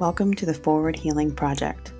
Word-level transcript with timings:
Welcome 0.00 0.34
to 0.34 0.44
the 0.44 0.52
Forward 0.52 0.96
Healing 0.96 1.32
Project. 1.32 1.92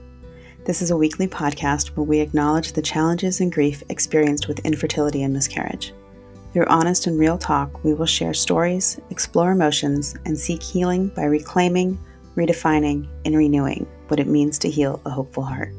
This 0.64 0.82
is 0.82 0.90
a 0.90 0.96
weekly 0.96 1.28
podcast 1.28 1.90
where 1.90 2.02
we 2.02 2.18
acknowledge 2.18 2.72
the 2.72 2.82
challenges 2.82 3.40
and 3.40 3.52
grief 3.52 3.84
experienced 3.88 4.48
with 4.48 4.58
infertility 4.66 5.22
and 5.22 5.32
miscarriage. 5.32 5.94
Through 6.52 6.66
honest 6.66 7.06
and 7.06 7.16
real 7.16 7.38
talk, 7.38 7.84
we 7.84 7.94
will 7.94 8.04
share 8.04 8.34
stories, 8.34 8.98
explore 9.10 9.52
emotions, 9.52 10.16
and 10.24 10.36
seek 10.36 10.60
healing 10.60 11.06
by 11.10 11.22
reclaiming, 11.22 11.96
redefining, 12.34 13.06
and 13.24 13.36
renewing 13.36 13.86
what 14.08 14.18
it 14.18 14.26
means 14.26 14.58
to 14.58 14.68
heal 14.68 15.00
a 15.06 15.10
hopeful 15.10 15.44
heart. 15.44 15.72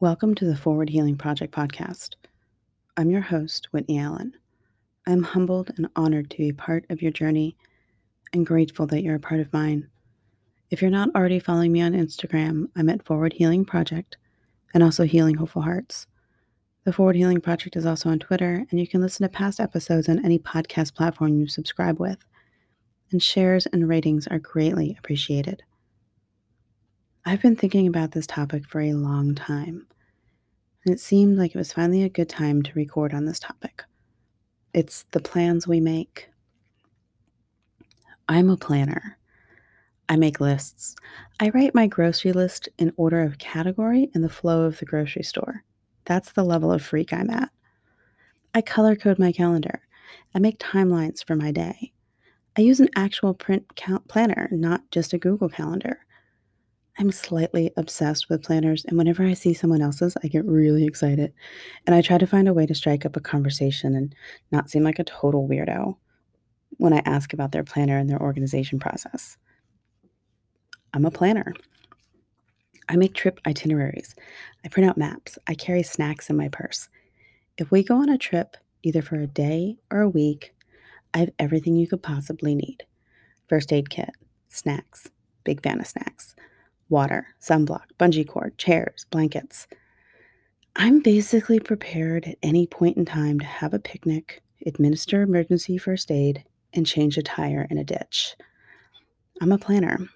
Welcome 0.00 0.34
to 0.36 0.46
the 0.46 0.56
Forward 0.56 0.88
Healing 0.88 1.18
Project 1.18 1.54
podcast. 1.54 2.14
I'm 2.96 3.10
your 3.10 3.20
host, 3.20 3.68
Whitney 3.70 3.98
Allen. 3.98 4.32
I'm 5.06 5.22
humbled 5.22 5.70
and 5.76 5.88
honored 5.96 6.30
to 6.30 6.38
be 6.38 6.52
part 6.52 6.86
of 6.88 7.02
your 7.02 7.12
journey 7.12 7.56
and 8.32 8.46
grateful 8.46 8.86
that 8.86 9.02
you're 9.02 9.16
a 9.16 9.20
part 9.20 9.40
of 9.40 9.52
mine. 9.52 9.88
If 10.70 10.80
you're 10.80 10.90
not 10.90 11.14
already 11.14 11.38
following 11.38 11.72
me 11.72 11.82
on 11.82 11.92
Instagram, 11.92 12.68
I'm 12.74 12.88
at 12.88 13.04
Forward 13.04 13.34
Healing 13.34 13.66
Project 13.66 14.16
and 14.72 14.82
also 14.82 15.04
Healing 15.04 15.34
Hopeful 15.36 15.60
Hearts. 15.60 16.06
The 16.84 16.92
Forward 16.92 17.16
Healing 17.16 17.42
Project 17.42 17.76
is 17.76 17.84
also 17.84 18.08
on 18.08 18.18
Twitter, 18.18 18.64
and 18.70 18.80
you 18.80 18.86
can 18.86 19.02
listen 19.02 19.24
to 19.24 19.28
past 19.28 19.60
episodes 19.60 20.08
on 20.08 20.24
any 20.24 20.38
podcast 20.38 20.94
platform 20.94 21.38
you 21.38 21.48
subscribe 21.48 22.00
with. 22.00 22.18
And 23.12 23.22
shares 23.22 23.66
and 23.66 23.86
ratings 23.86 24.26
are 24.26 24.38
greatly 24.38 24.96
appreciated. 24.98 25.62
I've 27.26 27.42
been 27.42 27.56
thinking 27.56 27.86
about 27.86 28.12
this 28.12 28.26
topic 28.26 28.66
for 28.66 28.80
a 28.80 28.94
long 28.94 29.34
time, 29.34 29.86
and 30.84 30.94
it 30.94 31.00
seemed 31.00 31.36
like 31.36 31.54
it 31.54 31.58
was 31.58 31.72
finally 31.74 32.02
a 32.02 32.08
good 32.08 32.28
time 32.28 32.62
to 32.62 32.72
record 32.74 33.14
on 33.14 33.26
this 33.26 33.38
topic. 33.38 33.84
It's 34.74 35.04
the 35.12 35.20
plans 35.20 35.68
we 35.68 35.78
make. 35.78 36.28
I'm 38.28 38.50
a 38.50 38.56
planner. 38.56 39.16
I 40.08 40.16
make 40.16 40.40
lists. 40.40 40.96
I 41.38 41.50
write 41.50 41.76
my 41.76 41.86
grocery 41.86 42.32
list 42.32 42.68
in 42.76 42.92
order 42.96 43.22
of 43.22 43.38
category 43.38 44.10
and 44.14 44.24
the 44.24 44.28
flow 44.28 44.64
of 44.64 44.80
the 44.80 44.84
grocery 44.84 45.22
store. 45.22 45.62
That's 46.06 46.32
the 46.32 46.42
level 46.42 46.72
of 46.72 46.82
freak 46.82 47.12
I'm 47.12 47.30
at. 47.30 47.50
I 48.52 48.62
color 48.62 48.96
code 48.96 49.20
my 49.20 49.30
calendar. 49.30 49.80
I 50.34 50.40
make 50.40 50.58
timelines 50.58 51.24
for 51.24 51.36
my 51.36 51.52
day. 51.52 51.92
I 52.58 52.62
use 52.62 52.80
an 52.80 52.90
actual 52.96 53.32
print 53.32 53.66
planner, 54.08 54.48
not 54.50 54.90
just 54.90 55.12
a 55.12 55.18
Google 55.18 55.48
Calendar. 55.48 56.04
I'm 56.96 57.10
slightly 57.10 57.72
obsessed 57.76 58.28
with 58.28 58.44
planners, 58.44 58.84
and 58.84 58.96
whenever 58.96 59.24
I 59.24 59.34
see 59.34 59.52
someone 59.52 59.82
else's, 59.82 60.16
I 60.22 60.28
get 60.28 60.44
really 60.44 60.84
excited. 60.84 61.32
And 61.86 61.94
I 61.94 62.02
try 62.02 62.18
to 62.18 62.26
find 62.26 62.46
a 62.46 62.54
way 62.54 62.66
to 62.66 62.74
strike 62.74 63.04
up 63.04 63.16
a 63.16 63.20
conversation 63.20 63.96
and 63.96 64.14
not 64.52 64.70
seem 64.70 64.84
like 64.84 65.00
a 65.00 65.04
total 65.04 65.48
weirdo 65.48 65.96
when 66.76 66.92
I 66.92 67.02
ask 67.04 67.32
about 67.32 67.50
their 67.50 67.64
planner 67.64 67.98
and 67.98 68.08
their 68.08 68.22
organization 68.22 68.78
process. 68.78 69.36
I'm 70.92 71.04
a 71.04 71.10
planner. 71.10 71.52
I 72.88 72.94
make 72.94 73.14
trip 73.14 73.40
itineraries. 73.44 74.14
I 74.64 74.68
print 74.68 74.88
out 74.88 74.98
maps. 74.98 75.36
I 75.48 75.54
carry 75.54 75.82
snacks 75.82 76.30
in 76.30 76.36
my 76.36 76.48
purse. 76.48 76.88
If 77.58 77.72
we 77.72 77.82
go 77.82 77.96
on 77.96 78.08
a 78.08 78.18
trip, 78.18 78.56
either 78.84 79.02
for 79.02 79.16
a 79.16 79.26
day 79.26 79.78
or 79.90 80.00
a 80.00 80.08
week, 80.08 80.54
I 81.12 81.18
have 81.18 81.30
everything 81.40 81.74
you 81.74 81.88
could 81.88 82.02
possibly 82.02 82.54
need 82.54 82.84
first 83.48 83.72
aid 83.72 83.90
kit, 83.90 84.10
snacks, 84.48 85.08
big 85.42 85.62
fan 85.62 85.80
of 85.80 85.86
snacks 85.86 86.34
water, 86.88 87.26
sunblock, 87.40 87.86
bungee 87.98 88.26
cord, 88.26 88.56
chairs, 88.58 89.06
blankets. 89.10 89.66
I'm 90.76 91.00
basically 91.00 91.60
prepared 91.60 92.26
at 92.26 92.38
any 92.42 92.66
point 92.66 92.96
in 92.96 93.04
time 93.04 93.38
to 93.40 93.46
have 93.46 93.74
a 93.74 93.78
picnic, 93.78 94.42
administer 94.66 95.22
emergency 95.22 95.78
first 95.78 96.10
aid, 96.10 96.44
and 96.72 96.86
change 96.86 97.16
a 97.16 97.22
tire 97.22 97.66
in 97.70 97.78
a 97.78 97.84
ditch. 97.84 98.34
I'm 99.40 99.52
a 99.52 99.58
planner. 99.58 100.08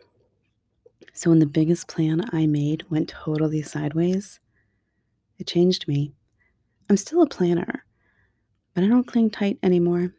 So 1.12 1.30
when 1.30 1.38
the 1.38 1.46
biggest 1.46 1.88
plan 1.88 2.22
I 2.32 2.46
made 2.46 2.88
went 2.90 3.08
totally 3.08 3.62
sideways, 3.62 4.40
it 5.38 5.46
changed 5.46 5.86
me. 5.88 6.12
I'm 6.90 6.96
still 6.96 7.22
a 7.22 7.28
planner, 7.28 7.84
but 8.74 8.84
I 8.84 8.88
don't 8.88 9.06
cling 9.06 9.30
tight 9.30 9.58
anymore. 9.62 10.12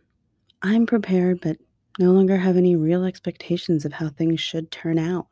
I'm 0.61 0.85
prepared, 0.85 1.41
but 1.41 1.57
no 1.99 2.11
longer 2.11 2.37
have 2.37 2.57
any 2.57 2.75
real 2.75 3.03
expectations 3.03 3.85
of 3.85 3.93
how 3.93 4.09
things 4.09 4.39
should 4.39 4.71
turn 4.71 4.99
out. 4.99 5.27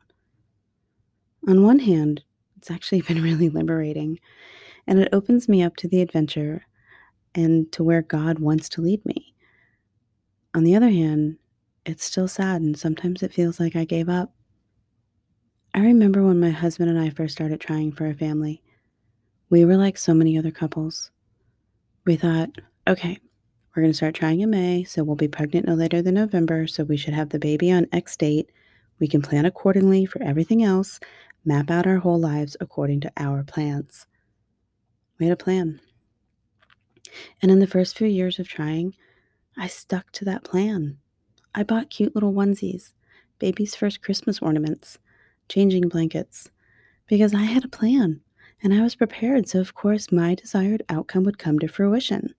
On 1.48 1.62
one 1.62 1.78
hand, 1.78 2.22
it's 2.58 2.70
actually 2.70 3.00
been 3.08 3.22
really 3.22 3.48
liberating, 3.48 4.20
and 4.86 5.00
it 5.00 5.08
opens 5.12 5.48
me 5.48 5.62
up 5.62 5.76
to 5.76 5.88
the 5.88 6.02
adventure 6.02 6.66
and 7.34 7.72
to 7.72 7.82
where 7.82 8.02
God 8.02 8.38
wants 8.38 8.68
to 8.70 8.82
lead 8.82 9.04
me. 9.06 9.34
On 10.54 10.62
the 10.62 10.76
other 10.76 10.90
hand, 10.90 11.38
it's 11.86 12.04
still 12.04 12.28
sad, 12.28 12.60
and 12.60 12.78
sometimes 12.78 13.22
it 13.22 13.32
feels 13.32 13.58
like 13.58 13.74
I 13.74 13.86
gave 13.86 14.10
up. 14.10 14.34
I 15.72 15.80
remember 15.80 16.22
when 16.22 16.38
my 16.38 16.50
husband 16.50 16.90
and 16.90 16.98
I 16.98 17.08
first 17.08 17.34
started 17.34 17.60
trying 17.60 17.92
for 17.92 18.06
a 18.06 18.14
family. 18.14 18.62
We 19.48 19.64
were 19.64 19.76
like 19.76 19.96
so 19.96 20.12
many 20.12 20.36
other 20.36 20.50
couples. 20.50 21.10
We 22.04 22.16
thought, 22.16 22.50
okay, 22.86 23.18
we're 23.74 23.82
going 23.82 23.92
to 23.92 23.96
start 23.96 24.14
trying 24.14 24.40
in 24.40 24.50
May, 24.50 24.84
so 24.84 25.02
we'll 25.02 25.16
be 25.16 25.28
pregnant 25.28 25.66
no 25.66 25.74
later 25.74 26.02
than 26.02 26.14
November, 26.14 26.66
so 26.66 26.84
we 26.84 26.98
should 26.98 27.14
have 27.14 27.30
the 27.30 27.38
baby 27.38 27.70
on 27.70 27.86
X 27.92 28.16
date. 28.18 28.50
We 28.98 29.08
can 29.08 29.22
plan 29.22 29.44
accordingly 29.44 30.06
for 30.06 30.22
everything 30.22 30.62
else, 30.62 30.98
map 31.44 31.70
out 31.70 31.86
our 31.86 31.98
whole 31.98 32.18
lives 32.18 32.56
according 32.60 33.00
to 33.00 33.12
our 33.16 33.44
plans. 33.44 34.06
We 35.18 35.26
had 35.26 35.32
a 35.32 35.36
plan. 35.42 35.80
And 37.40 37.50
in 37.50 37.58
the 37.58 37.66
first 37.66 37.96
few 37.96 38.08
years 38.08 38.38
of 38.38 38.48
trying, 38.48 38.94
I 39.56 39.66
stuck 39.66 40.12
to 40.12 40.24
that 40.26 40.44
plan. 40.44 40.98
I 41.54 41.62
bought 41.62 41.90
cute 41.90 42.14
little 42.14 42.32
onesies, 42.32 42.92
baby's 43.38 43.74
first 43.74 44.02
Christmas 44.02 44.40
ornaments, 44.40 44.98
changing 45.48 45.88
blankets, 45.88 46.50
because 47.06 47.34
I 47.34 47.42
had 47.42 47.64
a 47.64 47.68
plan 47.68 48.20
and 48.62 48.74
I 48.74 48.82
was 48.82 48.94
prepared, 48.94 49.48
so 49.48 49.60
of 49.60 49.74
course 49.74 50.12
my 50.12 50.34
desired 50.34 50.82
outcome 50.88 51.24
would 51.24 51.38
come 51.38 51.58
to 51.60 51.68
fruition. 51.68 52.34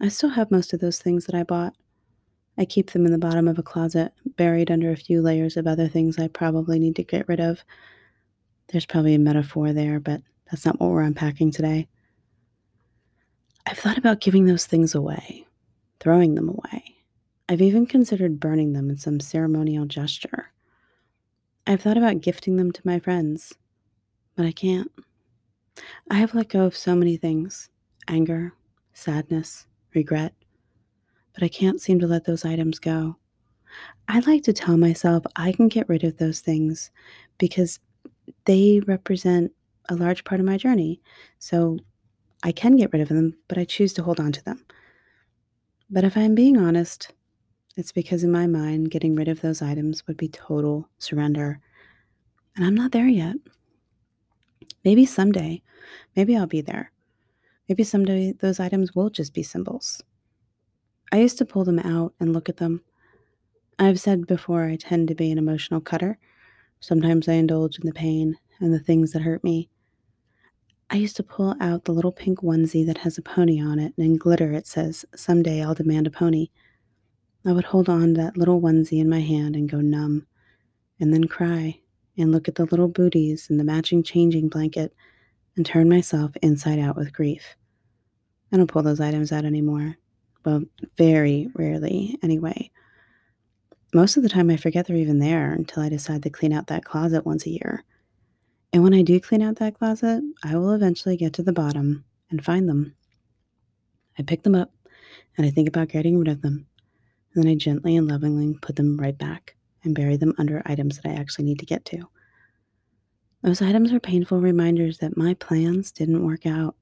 I 0.00 0.08
still 0.08 0.30
have 0.30 0.50
most 0.50 0.72
of 0.72 0.80
those 0.80 0.98
things 0.98 1.26
that 1.26 1.34
I 1.34 1.42
bought, 1.44 1.74
I 2.58 2.64
keep 2.64 2.90
them 2.90 3.06
in 3.06 3.12
the 3.12 3.18
bottom 3.18 3.48
of 3.48 3.58
a 3.58 3.62
closet, 3.62 4.12
buried 4.36 4.70
under 4.70 4.90
a 4.90 4.96
few 4.96 5.22
layers 5.22 5.56
of 5.56 5.66
other 5.66 5.88
things 5.88 6.18
I 6.18 6.28
probably 6.28 6.78
need 6.78 6.96
to 6.96 7.02
get 7.02 7.26
rid 7.28 7.40
of. 7.40 7.64
There's 8.68 8.86
probably 8.86 9.14
a 9.14 9.18
metaphor 9.18 9.72
there, 9.72 10.00
but 10.00 10.22
that's 10.50 10.66
not 10.66 10.78
what 10.78 10.90
we're 10.90 11.02
unpacking 11.02 11.50
today. 11.50 11.88
I've 13.66 13.78
thought 13.78 13.98
about 13.98 14.20
giving 14.20 14.44
those 14.44 14.66
things 14.66 14.94
away, 14.94 15.46
throwing 16.00 16.34
them 16.34 16.48
away. 16.48 16.96
I've 17.48 17.62
even 17.62 17.86
considered 17.86 18.40
burning 18.40 18.72
them 18.72 18.90
in 18.90 18.96
some 18.96 19.20
ceremonial 19.20 19.86
gesture. 19.86 20.52
I've 21.66 21.80
thought 21.80 21.96
about 21.96 22.20
gifting 22.20 22.56
them 22.56 22.72
to 22.72 22.82
my 22.84 22.98
friends, 22.98 23.54
but 24.36 24.44
I 24.46 24.52
can't. 24.52 24.90
I 26.10 26.16
have 26.16 26.34
let 26.34 26.48
go 26.48 26.64
of 26.64 26.76
so 26.76 26.94
many 26.94 27.16
things 27.16 27.70
anger, 28.08 28.52
sadness, 28.92 29.66
regret 29.94 30.34
but 31.34 31.42
I 31.42 31.48
can't 31.48 31.80
seem 31.80 31.98
to 32.00 32.06
let 32.06 32.24
those 32.24 32.44
items 32.44 32.78
go. 32.78 33.16
I 34.08 34.20
like 34.20 34.42
to 34.44 34.52
tell 34.52 34.76
myself 34.76 35.24
I 35.36 35.52
can 35.52 35.68
get 35.68 35.88
rid 35.88 36.04
of 36.04 36.18
those 36.18 36.40
things 36.40 36.90
because 37.38 37.80
they 38.44 38.80
represent 38.86 39.52
a 39.88 39.94
large 39.94 40.24
part 40.24 40.40
of 40.40 40.46
my 40.46 40.56
journey. 40.56 41.00
So 41.38 41.78
I 42.42 42.52
can 42.52 42.76
get 42.76 42.92
rid 42.92 43.02
of 43.02 43.08
them, 43.08 43.36
but 43.48 43.58
I 43.58 43.64
choose 43.64 43.92
to 43.94 44.02
hold 44.02 44.20
on 44.20 44.32
to 44.32 44.44
them. 44.44 44.64
But 45.90 46.04
if 46.04 46.16
I'm 46.16 46.34
being 46.34 46.56
honest, 46.56 47.12
it's 47.76 47.92
because 47.92 48.24
in 48.24 48.32
my 48.32 48.46
mind, 48.46 48.90
getting 48.90 49.14
rid 49.14 49.28
of 49.28 49.40
those 49.40 49.62
items 49.62 50.06
would 50.06 50.16
be 50.16 50.28
total 50.28 50.88
surrender. 50.98 51.60
And 52.56 52.64
I'm 52.64 52.74
not 52.74 52.92
there 52.92 53.08
yet. 53.08 53.36
Maybe 54.84 55.06
someday, 55.06 55.62
maybe 56.16 56.36
I'll 56.36 56.46
be 56.46 56.60
there. 56.60 56.92
Maybe 57.68 57.84
someday 57.84 58.32
those 58.32 58.60
items 58.60 58.94
will 58.94 59.10
just 59.10 59.32
be 59.32 59.42
symbols. 59.42 60.02
I 61.12 61.18
used 61.18 61.36
to 61.38 61.44
pull 61.44 61.64
them 61.64 61.78
out 61.78 62.14
and 62.18 62.32
look 62.32 62.48
at 62.48 62.56
them. 62.56 62.80
I've 63.78 64.00
said 64.00 64.26
before 64.26 64.64
I 64.64 64.76
tend 64.76 65.08
to 65.08 65.14
be 65.14 65.30
an 65.30 65.36
emotional 65.36 65.82
cutter. 65.82 66.18
Sometimes 66.80 67.28
I 67.28 67.34
indulge 67.34 67.78
in 67.78 67.86
the 67.86 67.92
pain 67.92 68.38
and 68.60 68.72
the 68.72 68.78
things 68.78 69.12
that 69.12 69.20
hurt 69.20 69.44
me. 69.44 69.68
I 70.88 70.96
used 70.96 71.16
to 71.16 71.22
pull 71.22 71.54
out 71.60 71.84
the 71.84 71.92
little 71.92 72.12
pink 72.12 72.40
onesie 72.40 72.86
that 72.86 72.98
has 72.98 73.18
a 73.18 73.22
pony 73.22 73.60
on 73.60 73.78
it, 73.78 73.92
and 73.96 74.06
in 74.06 74.16
glitter 74.16 74.52
it 74.52 74.66
says, 74.66 75.04
Someday 75.14 75.62
I'll 75.62 75.74
demand 75.74 76.06
a 76.06 76.10
pony. 76.10 76.48
I 77.44 77.52
would 77.52 77.64
hold 77.64 77.90
on 77.90 78.14
to 78.14 78.20
that 78.22 78.38
little 78.38 78.60
onesie 78.60 79.00
in 79.00 79.08
my 79.08 79.20
hand 79.20 79.54
and 79.54 79.68
go 79.68 79.80
numb, 79.82 80.26
and 80.98 81.12
then 81.12 81.24
cry, 81.24 81.80
and 82.16 82.32
look 82.32 82.48
at 82.48 82.54
the 82.54 82.66
little 82.66 82.88
booties 82.88 83.48
and 83.50 83.60
the 83.60 83.64
matching 83.64 84.02
changing 84.02 84.48
blanket, 84.48 84.94
and 85.56 85.66
turn 85.66 85.90
myself 85.90 86.32
inside 86.40 86.78
out 86.78 86.96
with 86.96 87.12
grief. 87.12 87.56
I 88.50 88.56
don't 88.56 88.66
pull 88.66 88.82
those 88.82 89.00
items 89.00 89.30
out 89.30 89.44
anymore. 89.44 89.98
Well, 90.44 90.62
very 90.96 91.48
rarely, 91.54 92.18
anyway. 92.22 92.70
Most 93.94 94.16
of 94.16 94.22
the 94.22 94.28
time, 94.28 94.50
I 94.50 94.56
forget 94.56 94.86
they're 94.86 94.96
even 94.96 95.18
there 95.18 95.52
until 95.52 95.82
I 95.82 95.88
decide 95.88 96.22
to 96.22 96.30
clean 96.30 96.52
out 96.52 96.68
that 96.68 96.84
closet 96.84 97.26
once 97.26 97.46
a 97.46 97.50
year. 97.50 97.84
And 98.72 98.82
when 98.82 98.94
I 98.94 99.02
do 99.02 99.20
clean 99.20 99.42
out 99.42 99.56
that 99.56 99.78
closet, 99.78 100.22
I 100.42 100.56
will 100.56 100.72
eventually 100.72 101.16
get 101.16 101.34
to 101.34 101.42
the 101.42 101.52
bottom 101.52 102.04
and 102.30 102.44
find 102.44 102.68
them. 102.68 102.94
I 104.18 104.22
pick 104.22 104.42
them 104.42 104.54
up 104.54 104.72
and 105.36 105.46
I 105.46 105.50
think 105.50 105.68
about 105.68 105.88
getting 105.88 106.18
rid 106.18 106.28
of 106.28 106.40
them. 106.40 106.66
And 107.34 107.44
then 107.44 107.50
I 107.52 107.54
gently 107.54 107.96
and 107.96 108.08
lovingly 108.08 108.56
put 108.62 108.76
them 108.76 108.96
right 108.96 109.16
back 109.16 109.56
and 109.84 109.94
bury 109.94 110.16
them 110.16 110.34
under 110.38 110.62
items 110.66 110.98
that 110.98 111.08
I 111.10 111.14
actually 111.14 111.44
need 111.44 111.58
to 111.58 111.66
get 111.66 111.84
to. 111.86 112.08
Those 113.42 113.60
items 113.60 113.92
are 113.92 114.00
painful 114.00 114.40
reminders 114.40 114.98
that 114.98 115.16
my 115.16 115.34
plans 115.34 115.92
didn't 115.92 116.24
work 116.24 116.46
out. 116.46 116.76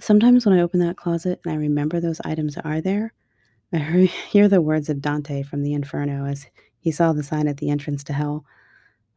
Sometimes 0.00 0.44
when 0.44 0.58
I 0.58 0.62
open 0.62 0.80
that 0.80 0.96
closet 0.96 1.40
and 1.44 1.52
I 1.52 1.56
remember 1.56 2.00
those 2.00 2.20
items 2.24 2.56
are 2.58 2.80
there, 2.80 3.12
I 3.72 3.78
hear 4.30 4.48
the 4.48 4.62
words 4.62 4.88
of 4.88 5.00
Dante 5.00 5.42
from 5.42 5.62
the 5.62 5.74
Inferno 5.74 6.26
as 6.26 6.46
he 6.78 6.90
saw 6.90 7.12
the 7.12 7.22
sign 7.22 7.48
at 7.48 7.56
the 7.56 7.70
entrance 7.70 8.04
to 8.04 8.12
hell 8.12 8.44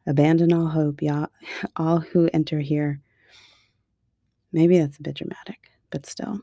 Abandon 0.06 0.52
all 0.52 0.68
hope, 0.68 1.00
all 1.76 2.00
who 2.00 2.28
enter 2.32 2.60
here. 2.60 3.00
Maybe 4.52 4.78
that's 4.78 4.98
a 4.98 5.02
bit 5.02 5.16
dramatic, 5.16 5.70
but 5.90 6.06
still. 6.06 6.40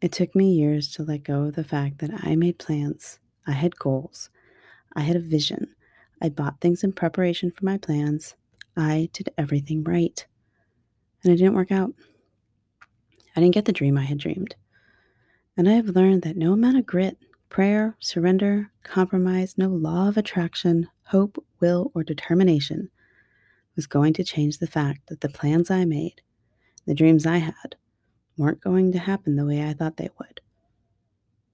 It 0.00 0.12
took 0.12 0.34
me 0.34 0.52
years 0.52 0.92
to 0.92 1.02
let 1.02 1.24
go 1.24 1.44
of 1.44 1.54
the 1.54 1.64
fact 1.64 1.98
that 1.98 2.10
I 2.22 2.36
made 2.36 2.58
plans, 2.58 3.18
I 3.46 3.52
had 3.52 3.78
goals, 3.78 4.30
I 4.94 5.00
had 5.02 5.16
a 5.16 5.20
vision, 5.20 5.74
I 6.20 6.28
bought 6.28 6.60
things 6.60 6.84
in 6.84 6.92
preparation 6.92 7.50
for 7.50 7.64
my 7.64 7.78
plans, 7.78 8.34
I 8.76 9.08
did 9.12 9.30
everything 9.36 9.82
right. 9.82 10.24
And 11.22 11.32
it 11.32 11.36
didn't 11.36 11.54
work 11.54 11.72
out. 11.72 11.94
I 13.38 13.40
didn't 13.40 13.54
get 13.54 13.66
the 13.66 13.72
dream 13.72 13.96
I 13.96 14.02
had 14.02 14.18
dreamed. 14.18 14.56
And 15.56 15.68
I 15.68 15.74
have 15.74 15.90
learned 15.90 16.22
that 16.22 16.36
no 16.36 16.54
amount 16.54 16.76
of 16.76 16.86
grit, 16.86 17.18
prayer, 17.48 17.94
surrender, 18.00 18.72
compromise, 18.82 19.56
no 19.56 19.68
law 19.68 20.08
of 20.08 20.16
attraction, 20.16 20.88
hope, 21.04 21.40
will, 21.60 21.92
or 21.94 22.02
determination 22.02 22.90
was 23.76 23.86
going 23.86 24.12
to 24.14 24.24
change 24.24 24.58
the 24.58 24.66
fact 24.66 25.06
that 25.06 25.20
the 25.20 25.28
plans 25.28 25.70
I 25.70 25.84
made, 25.84 26.20
the 26.84 26.96
dreams 26.96 27.26
I 27.26 27.36
had, 27.36 27.76
weren't 28.36 28.60
going 28.60 28.90
to 28.90 28.98
happen 28.98 29.36
the 29.36 29.46
way 29.46 29.62
I 29.62 29.72
thought 29.72 29.98
they 29.98 30.10
would. 30.18 30.40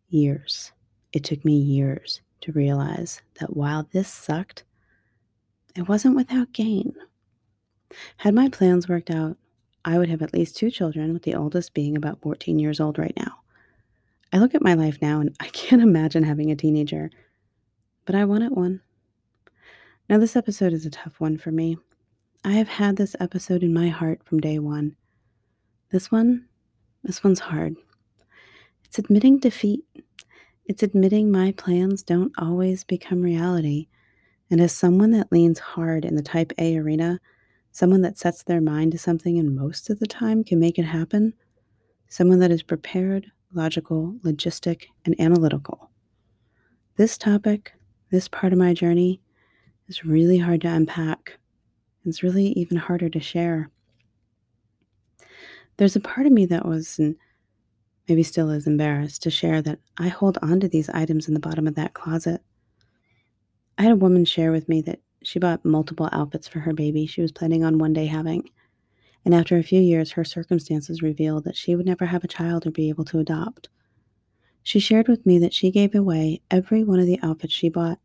Years. 0.08 0.72
It 1.12 1.22
took 1.22 1.44
me 1.44 1.54
years 1.54 2.22
to 2.40 2.52
realize 2.52 3.20
that 3.40 3.54
while 3.54 3.86
this 3.92 4.08
sucked, 4.08 4.64
it 5.76 5.86
wasn't 5.86 6.16
without 6.16 6.54
gain. 6.54 6.94
Had 8.16 8.34
my 8.34 8.48
plans 8.48 8.88
worked 8.88 9.10
out, 9.10 9.36
I 9.84 9.98
would 9.98 10.08
have 10.08 10.22
at 10.22 10.32
least 10.32 10.56
two 10.56 10.70
children, 10.70 11.12
with 11.12 11.22
the 11.22 11.34
oldest 11.34 11.74
being 11.74 11.96
about 11.96 12.20
14 12.22 12.58
years 12.58 12.80
old 12.80 12.98
right 12.98 13.14
now. 13.16 13.40
I 14.32 14.38
look 14.38 14.54
at 14.54 14.62
my 14.62 14.74
life 14.74 14.98
now 15.00 15.20
and 15.20 15.34
I 15.40 15.48
can't 15.48 15.82
imagine 15.82 16.24
having 16.24 16.50
a 16.50 16.56
teenager, 16.56 17.10
but 18.04 18.14
I 18.14 18.24
wanted 18.24 18.52
one. 18.52 18.80
Now, 20.08 20.18
this 20.18 20.36
episode 20.36 20.72
is 20.72 20.84
a 20.84 20.90
tough 20.90 21.18
one 21.18 21.38
for 21.38 21.50
me. 21.50 21.78
I 22.44 22.52
have 22.52 22.68
had 22.68 22.96
this 22.96 23.16
episode 23.20 23.62
in 23.62 23.72
my 23.72 23.88
heart 23.88 24.20
from 24.24 24.40
day 24.40 24.58
one. 24.58 24.96
This 25.90 26.10
one, 26.10 26.46
this 27.02 27.24
one's 27.24 27.40
hard. 27.40 27.76
It's 28.84 28.98
admitting 28.98 29.38
defeat. 29.38 29.84
It's 30.66 30.82
admitting 30.82 31.30
my 31.30 31.52
plans 31.52 32.02
don't 32.02 32.32
always 32.38 32.84
become 32.84 33.22
reality. 33.22 33.88
And 34.50 34.60
as 34.60 34.72
someone 34.72 35.10
that 35.12 35.32
leans 35.32 35.58
hard 35.58 36.04
in 36.04 36.16
the 36.16 36.22
type 36.22 36.52
A 36.58 36.76
arena, 36.76 37.18
someone 37.74 38.02
that 38.02 38.16
sets 38.16 38.44
their 38.44 38.60
mind 38.60 38.92
to 38.92 38.98
something 38.98 39.36
and 39.36 39.56
most 39.56 39.90
of 39.90 39.98
the 39.98 40.06
time 40.06 40.44
can 40.44 40.60
make 40.60 40.78
it 40.78 40.84
happen, 40.84 41.34
someone 42.08 42.38
that 42.38 42.52
is 42.52 42.62
prepared, 42.62 43.26
logical, 43.52 44.14
logistic, 44.22 44.84
and 45.04 45.20
analytical. 45.20 45.90
This 46.96 47.18
topic, 47.18 47.72
this 48.12 48.28
part 48.28 48.52
of 48.52 48.60
my 48.60 48.74
journey, 48.74 49.20
is 49.88 50.04
really 50.04 50.38
hard 50.38 50.60
to 50.60 50.68
unpack. 50.68 51.36
It's 52.04 52.22
really 52.22 52.46
even 52.50 52.76
harder 52.76 53.08
to 53.08 53.18
share. 53.18 53.70
There's 55.76 55.96
a 55.96 56.00
part 56.00 56.28
of 56.28 56.32
me 56.32 56.46
that 56.46 56.64
was, 56.64 57.00
and 57.00 57.16
maybe 58.08 58.22
still 58.22 58.50
is, 58.50 58.68
embarrassed 58.68 59.24
to 59.24 59.30
share 59.30 59.60
that 59.62 59.80
I 59.98 60.06
hold 60.06 60.38
on 60.42 60.60
to 60.60 60.68
these 60.68 60.90
items 60.90 61.26
in 61.26 61.34
the 61.34 61.40
bottom 61.40 61.66
of 61.66 61.74
that 61.74 61.94
closet. 61.94 62.40
I 63.78 63.82
had 63.82 63.92
a 63.92 63.96
woman 63.96 64.24
share 64.24 64.52
with 64.52 64.68
me 64.68 64.80
that 64.82 65.00
she 65.26 65.38
bought 65.38 65.64
multiple 65.64 66.08
outfits 66.12 66.48
for 66.48 66.60
her 66.60 66.72
baby 66.72 67.06
she 67.06 67.22
was 67.22 67.32
planning 67.32 67.64
on 67.64 67.78
one 67.78 67.92
day 67.92 68.06
having. 68.06 68.48
And 69.24 69.34
after 69.34 69.56
a 69.56 69.62
few 69.62 69.80
years, 69.80 70.12
her 70.12 70.24
circumstances 70.24 71.02
revealed 71.02 71.44
that 71.44 71.56
she 71.56 71.74
would 71.74 71.86
never 71.86 72.06
have 72.06 72.24
a 72.24 72.28
child 72.28 72.66
or 72.66 72.70
be 72.70 72.88
able 72.88 73.04
to 73.06 73.18
adopt. 73.18 73.68
She 74.62 74.80
shared 74.80 75.08
with 75.08 75.24
me 75.26 75.38
that 75.38 75.54
she 75.54 75.70
gave 75.70 75.94
away 75.94 76.42
every 76.50 76.84
one 76.84 77.00
of 77.00 77.06
the 77.06 77.18
outfits 77.22 77.52
she 77.52 77.68
bought 77.68 77.98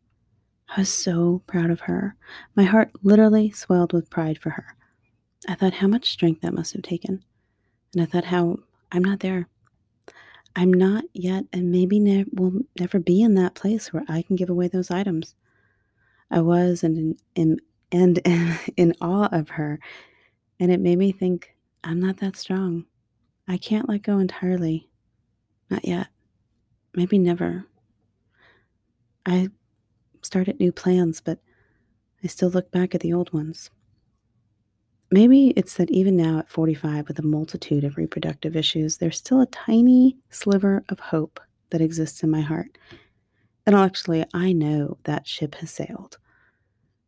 I 0.76 0.82
was 0.82 0.88
so 0.88 1.42
proud 1.48 1.70
of 1.70 1.80
her. 1.80 2.14
My 2.54 2.62
heart 2.62 2.92
literally 3.02 3.50
swelled 3.50 3.92
with 3.92 4.08
pride 4.08 4.38
for 4.38 4.50
her. 4.50 4.76
I 5.48 5.56
thought 5.56 5.74
how 5.74 5.88
much 5.88 6.12
strength 6.12 6.42
that 6.42 6.54
must 6.54 6.74
have 6.74 6.82
taken. 6.82 7.24
And 7.92 8.02
I 8.02 8.06
thought 8.06 8.26
how 8.26 8.58
I'm 8.92 9.02
not 9.02 9.18
there. 9.18 9.48
I'm 10.54 10.72
not 10.72 11.04
yet, 11.12 11.44
and 11.52 11.72
maybe 11.72 11.98
ne- 11.98 12.26
will 12.32 12.60
never 12.78 13.00
be 13.00 13.20
in 13.20 13.34
that 13.34 13.54
place 13.54 13.92
where 13.92 14.04
I 14.08 14.22
can 14.22 14.36
give 14.36 14.50
away 14.50 14.68
those 14.68 14.92
items. 14.92 15.34
I 16.30 16.40
was 16.40 16.82
and 16.82 17.18
in, 17.34 17.58
and 17.90 18.18
in 18.76 18.94
awe 19.00 19.28
of 19.32 19.50
her, 19.50 19.78
and 20.58 20.70
it 20.70 20.80
made 20.80 20.98
me 20.98 21.12
think 21.12 21.54
I'm 21.82 22.00
not 22.00 22.18
that 22.18 22.36
strong. 22.36 22.84
I 23.48 23.56
can't 23.56 23.88
let 23.88 24.02
go 24.02 24.18
entirely. 24.18 24.88
Not 25.70 25.86
yet. 25.86 26.08
Maybe 26.94 27.18
never. 27.18 27.66
I 29.24 29.48
started 30.22 30.58
new 30.60 30.72
plans, 30.72 31.20
but 31.20 31.38
I 32.22 32.26
still 32.26 32.50
look 32.50 32.70
back 32.70 32.94
at 32.94 33.00
the 33.00 33.12
old 33.12 33.32
ones. 33.32 33.70
Maybe 35.10 35.48
it's 35.56 35.74
that 35.74 35.90
even 35.90 36.16
now 36.16 36.38
at 36.38 36.48
45, 36.48 37.08
with 37.08 37.18
a 37.18 37.22
multitude 37.22 37.82
of 37.82 37.96
reproductive 37.96 38.54
issues, 38.54 38.98
there's 38.98 39.16
still 39.16 39.40
a 39.40 39.46
tiny 39.46 40.16
sliver 40.30 40.84
of 40.88 41.00
hope 41.00 41.40
that 41.70 41.80
exists 41.80 42.22
in 42.22 42.30
my 42.30 42.40
heart. 42.40 42.78
And 43.66 43.76
actually, 43.76 44.24
I 44.34 44.52
know 44.52 44.98
that 45.04 45.26
ship 45.26 45.54
has 45.56 45.70
sailed. 45.70 46.18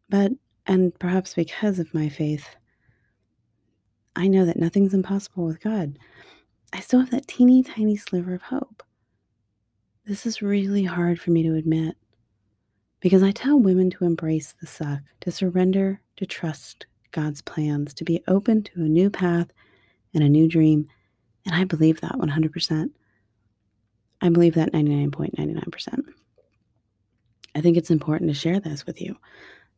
But, 0.08 0.32
and 0.66 0.96
perhaps 0.98 1.34
because 1.34 1.78
of 1.78 1.94
my 1.94 2.08
faith, 2.08 2.56
I 4.14 4.28
know 4.28 4.44
that 4.44 4.58
nothing's 4.58 4.94
impossible 4.94 5.46
with 5.46 5.60
God. 5.60 5.98
I 6.72 6.80
still 6.80 7.00
have 7.00 7.10
that 7.10 7.26
teeny 7.26 7.62
tiny 7.62 7.96
sliver 7.96 8.34
of 8.34 8.42
hope. 8.42 8.82
This 10.04 10.26
is 10.26 10.42
really 10.42 10.84
hard 10.84 11.20
for 11.20 11.30
me 11.30 11.42
to 11.42 11.54
admit. 11.54 11.96
Because 13.00 13.22
I 13.22 13.32
tell 13.32 13.58
women 13.58 13.90
to 13.90 14.04
embrace 14.04 14.54
the 14.60 14.66
suck, 14.66 15.00
to 15.20 15.30
surrender, 15.32 16.00
to 16.16 16.26
trust 16.26 16.86
God's 17.10 17.42
plans, 17.42 17.94
to 17.94 18.04
be 18.04 18.22
open 18.28 18.62
to 18.64 18.80
a 18.82 18.88
new 18.88 19.10
path 19.10 19.48
and 20.14 20.22
a 20.22 20.28
new 20.28 20.48
dream. 20.48 20.88
And 21.46 21.54
I 21.54 21.64
believe 21.64 22.00
that 22.00 22.12
100%. 22.12 22.90
I 24.20 24.28
believe 24.28 24.54
that 24.54 24.72
99.99%. 24.72 26.04
I 27.54 27.60
think 27.60 27.76
it's 27.76 27.90
important 27.90 28.30
to 28.30 28.34
share 28.34 28.60
this 28.60 28.86
with 28.86 29.00
you 29.00 29.16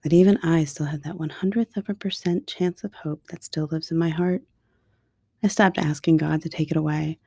that 0.03 0.13
even 0.13 0.39
I 0.43 0.65
still 0.65 0.87
have 0.87 1.03
that 1.03 1.17
100th 1.17 1.77
of 1.77 1.89
a 1.89 1.95
percent 1.95 2.47
chance 2.47 2.85
of 2.85 2.93
hope 2.95 3.27
that 3.29 3.43
still 3.43 3.69
lives 3.73 3.91
in 3.91 3.97
my 3.97 4.11
heart. 4.11 4.43
I 5.43 5.49
stopped 5.49 5.79
asking 5.79 6.19
God 6.19 6.43
to 6.43 6.49
take 6.49 6.71
it 6.71 6.77
away. 6.77 7.19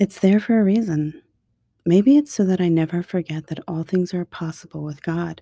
It's 0.00 0.18
there 0.18 0.40
for 0.40 0.60
a 0.60 0.64
reason. 0.64 1.22
Maybe 1.86 2.16
it's 2.16 2.32
so 2.32 2.44
that 2.44 2.60
I 2.60 2.68
never 2.68 3.02
forget 3.02 3.46
that 3.46 3.60
all 3.68 3.84
things 3.84 4.12
are 4.12 4.24
possible 4.24 4.82
with 4.82 5.02
God. 5.02 5.40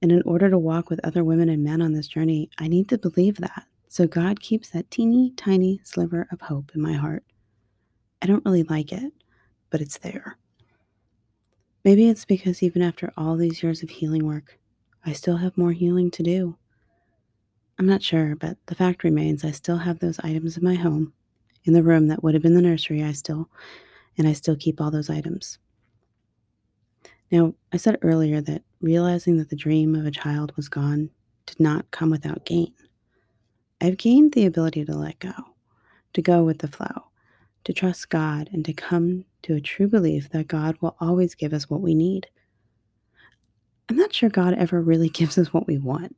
And 0.00 0.10
in 0.10 0.22
order 0.22 0.50
to 0.50 0.58
walk 0.58 0.90
with 0.90 1.00
other 1.04 1.22
women 1.22 1.48
and 1.48 1.62
men 1.62 1.82
on 1.82 1.92
this 1.92 2.08
journey, 2.08 2.50
I 2.58 2.66
need 2.66 2.88
to 2.88 2.98
believe 2.98 3.36
that. 3.36 3.64
So 3.88 4.06
God 4.06 4.40
keeps 4.40 4.70
that 4.70 4.90
teeny 4.90 5.32
tiny 5.36 5.80
sliver 5.84 6.26
of 6.32 6.40
hope 6.40 6.72
in 6.74 6.80
my 6.80 6.94
heart. 6.94 7.24
I 8.22 8.26
don't 8.26 8.44
really 8.44 8.62
like 8.64 8.90
it, 8.90 9.12
but 9.70 9.82
it's 9.82 9.98
there. 9.98 10.38
Maybe 11.84 12.08
it's 12.08 12.24
because 12.24 12.62
even 12.62 12.80
after 12.82 13.12
all 13.16 13.36
these 13.36 13.62
years 13.62 13.82
of 13.82 13.90
healing 13.90 14.24
work, 14.24 14.58
I 15.04 15.12
still 15.12 15.38
have 15.38 15.58
more 15.58 15.72
healing 15.72 16.10
to 16.12 16.22
do. 16.22 16.56
I'm 17.78 17.86
not 17.86 18.02
sure, 18.02 18.36
but 18.36 18.56
the 18.66 18.74
fact 18.74 19.02
remains 19.02 19.44
I 19.44 19.50
still 19.50 19.78
have 19.78 19.98
those 19.98 20.20
items 20.20 20.56
in 20.56 20.62
my 20.62 20.74
home, 20.74 21.12
in 21.64 21.72
the 21.72 21.82
room 21.82 22.06
that 22.08 22.22
would 22.22 22.34
have 22.34 22.42
been 22.42 22.54
the 22.54 22.62
nursery. 22.62 23.02
I 23.02 23.12
still 23.12 23.48
and 24.18 24.28
I 24.28 24.32
still 24.32 24.56
keep 24.56 24.80
all 24.80 24.90
those 24.90 25.10
items. 25.10 25.58
Now, 27.30 27.54
I 27.72 27.78
said 27.78 27.98
earlier 28.02 28.40
that 28.42 28.62
realizing 28.80 29.38
that 29.38 29.48
the 29.48 29.56
dream 29.56 29.94
of 29.94 30.04
a 30.04 30.10
child 30.10 30.52
was 30.54 30.68
gone 30.68 31.10
did 31.46 31.58
not 31.58 31.90
come 31.90 32.10
without 32.10 32.44
gain. 32.44 32.74
I've 33.80 33.96
gained 33.96 34.32
the 34.32 34.46
ability 34.46 34.84
to 34.84 34.94
let 34.94 35.18
go, 35.18 35.32
to 36.12 36.22
go 36.22 36.44
with 36.44 36.58
the 36.58 36.68
flow, 36.68 37.06
to 37.64 37.72
trust 37.72 38.10
God, 38.10 38.50
and 38.52 38.64
to 38.66 38.72
come 38.72 39.24
to 39.42 39.54
a 39.54 39.60
true 39.60 39.88
belief 39.88 40.30
that 40.30 40.48
God 40.48 40.76
will 40.80 40.96
always 41.00 41.34
give 41.34 41.52
us 41.52 41.68
what 41.68 41.80
we 41.80 41.94
need. 41.94 42.28
I'm 43.88 43.96
not 43.96 44.14
sure 44.14 44.28
God 44.30 44.54
ever 44.54 44.80
really 44.80 45.08
gives 45.10 45.38
us 45.38 45.52
what 45.52 45.66
we 45.66 45.78
want. 45.78 46.16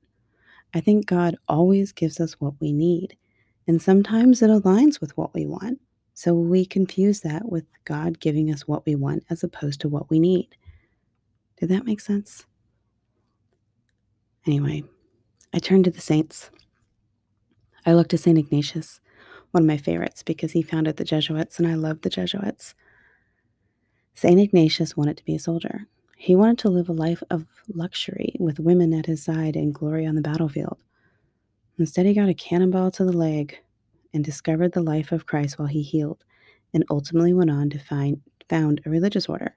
I 0.75 0.81
think 0.81 1.07
God 1.07 1.37
always 1.49 1.93
gives 1.93 2.21
us 2.21 2.35
what 2.41 2.55
we 2.61 2.73
need, 2.73 3.17
and 3.67 3.81
sometimes 3.81 4.43
it 4.43 4.51
aligns 4.51 5.01
with 5.01 5.17
what 5.17 5.33
we 5.33 5.47
want. 5.47 5.81
So 6.15 6.35
we 6.35 6.65
confuse 6.65 7.21
that 7.21 7.51
with 7.51 7.65
God 7.85 8.21
giving 8.21 8.53
us 8.53 8.69
what 8.69 8.87
we 8.87 8.95
want 8.95 9.25
as 9.31 9.43
opposed 9.43 9.81
to 9.81 9.89
what 9.89 10.11
we 10.11 10.21
need. 10.21 10.57
Did 11.59 11.69
that 11.71 11.85
make 11.85 12.01
sense? 12.01 12.47
Anyway, 14.47 14.85
I 15.53 15.59
turned 15.59 15.85
to 15.85 15.91
the 15.91 16.01
saints. 16.01 16.51
I 17.87 17.95
looked 17.95 18.11
to 18.11 18.19
St. 18.19 18.39
Ignatius, 18.39 19.01
one 19.51 19.63
of 19.63 19.67
my 19.67 19.77
favorites 19.77 20.23
because 20.23 20.53
he 20.53 20.63
founded 20.63 20.97
the 20.97 21.05
Jesuits 21.05 21.59
and 21.59 21.67
I 21.67 21.75
love 21.75 22.03
the 22.03 22.11
Jesuits. 22.11 22.75
St. 24.15 24.41
Ignatius 24.41 24.97
wanted 24.97 25.17
to 25.17 25.25
be 25.25 25.35
a 25.35 25.41
soldier. 25.41 25.87
He 26.17 26.37
wanted 26.37 26.59
to 26.59 26.71
live 26.71 26.89
a 26.89 26.93
life 26.93 27.23
of 27.31 27.47
luxury 27.69 28.37
with 28.39 28.61
women 28.61 28.95
at 28.95 29.07
his 29.07 29.23
side 29.23 29.57
and 29.57 29.75
glory 29.75 30.07
on 30.07 30.15
the 30.15 30.23
battlefield. 30.23 30.79
Instead, 31.79 32.07
he 32.07 32.15
got 32.15 32.29
a 32.29 32.35
cannonball 32.35 32.91
to 32.93 33.05
the 33.05 33.13
leg 33.13 33.59
and 34.13 34.25
discovered 34.25 34.73
the 34.73 34.83
life 34.83 35.11
of 35.11 35.27
Christ 35.27 35.59
while 35.59 35.69
he 35.69 35.83
healed, 35.83 36.23
and 36.73 36.85
ultimately 36.89 37.35
went 37.35 37.51
on 37.51 37.69
to 37.71 37.79
find 37.79 38.21
found 38.49 38.81
a 38.85 38.91
religious 38.91 39.29
order. 39.29 39.57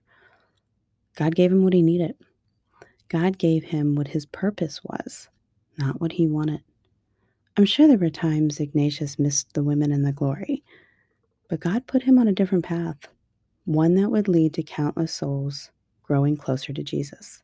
God 1.16 1.36
gave 1.36 1.52
him 1.52 1.64
what 1.64 1.74
he 1.74 1.82
needed. 1.82 2.16
God 3.10 3.38
gave 3.38 3.66
him 3.66 3.96
what 3.96 4.10
his 4.10 4.26
purpose 4.26 4.82
was, 4.84 5.30
not 5.78 6.02
what 6.02 6.14
he 6.14 6.28
wanted. 6.28 6.62
I'm 7.58 7.66
sure 7.66 7.88
there 7.88 7.98
were 7.98 8.10
times 8.10 8.60
Ignatius 8.60 9.20
missed 9.20 9.54
the 9.54 9.64
women 9.64 9.92
and 9.92 10.06
the 10.06 10.12
glory, 10.12 10.64
but 11.50 11.60
God 11.60 11.88
put 11.88 12.04
him 12.04 12.18
on 12.18 12.28
a 12.28 12.34
different 12.34 12.66
path, 12.66 13.08
one 13.68 13.96
that 13.96 14.10
would 14.10 14.30
lead 14.30 14.54
to 14.54 14.64
countless 14.64 15.14
souls 15.14 15.72
growing 16.02 16.38
closer 16.38 16.72
to 16.72 16.82
Jesus. 16.82 17.44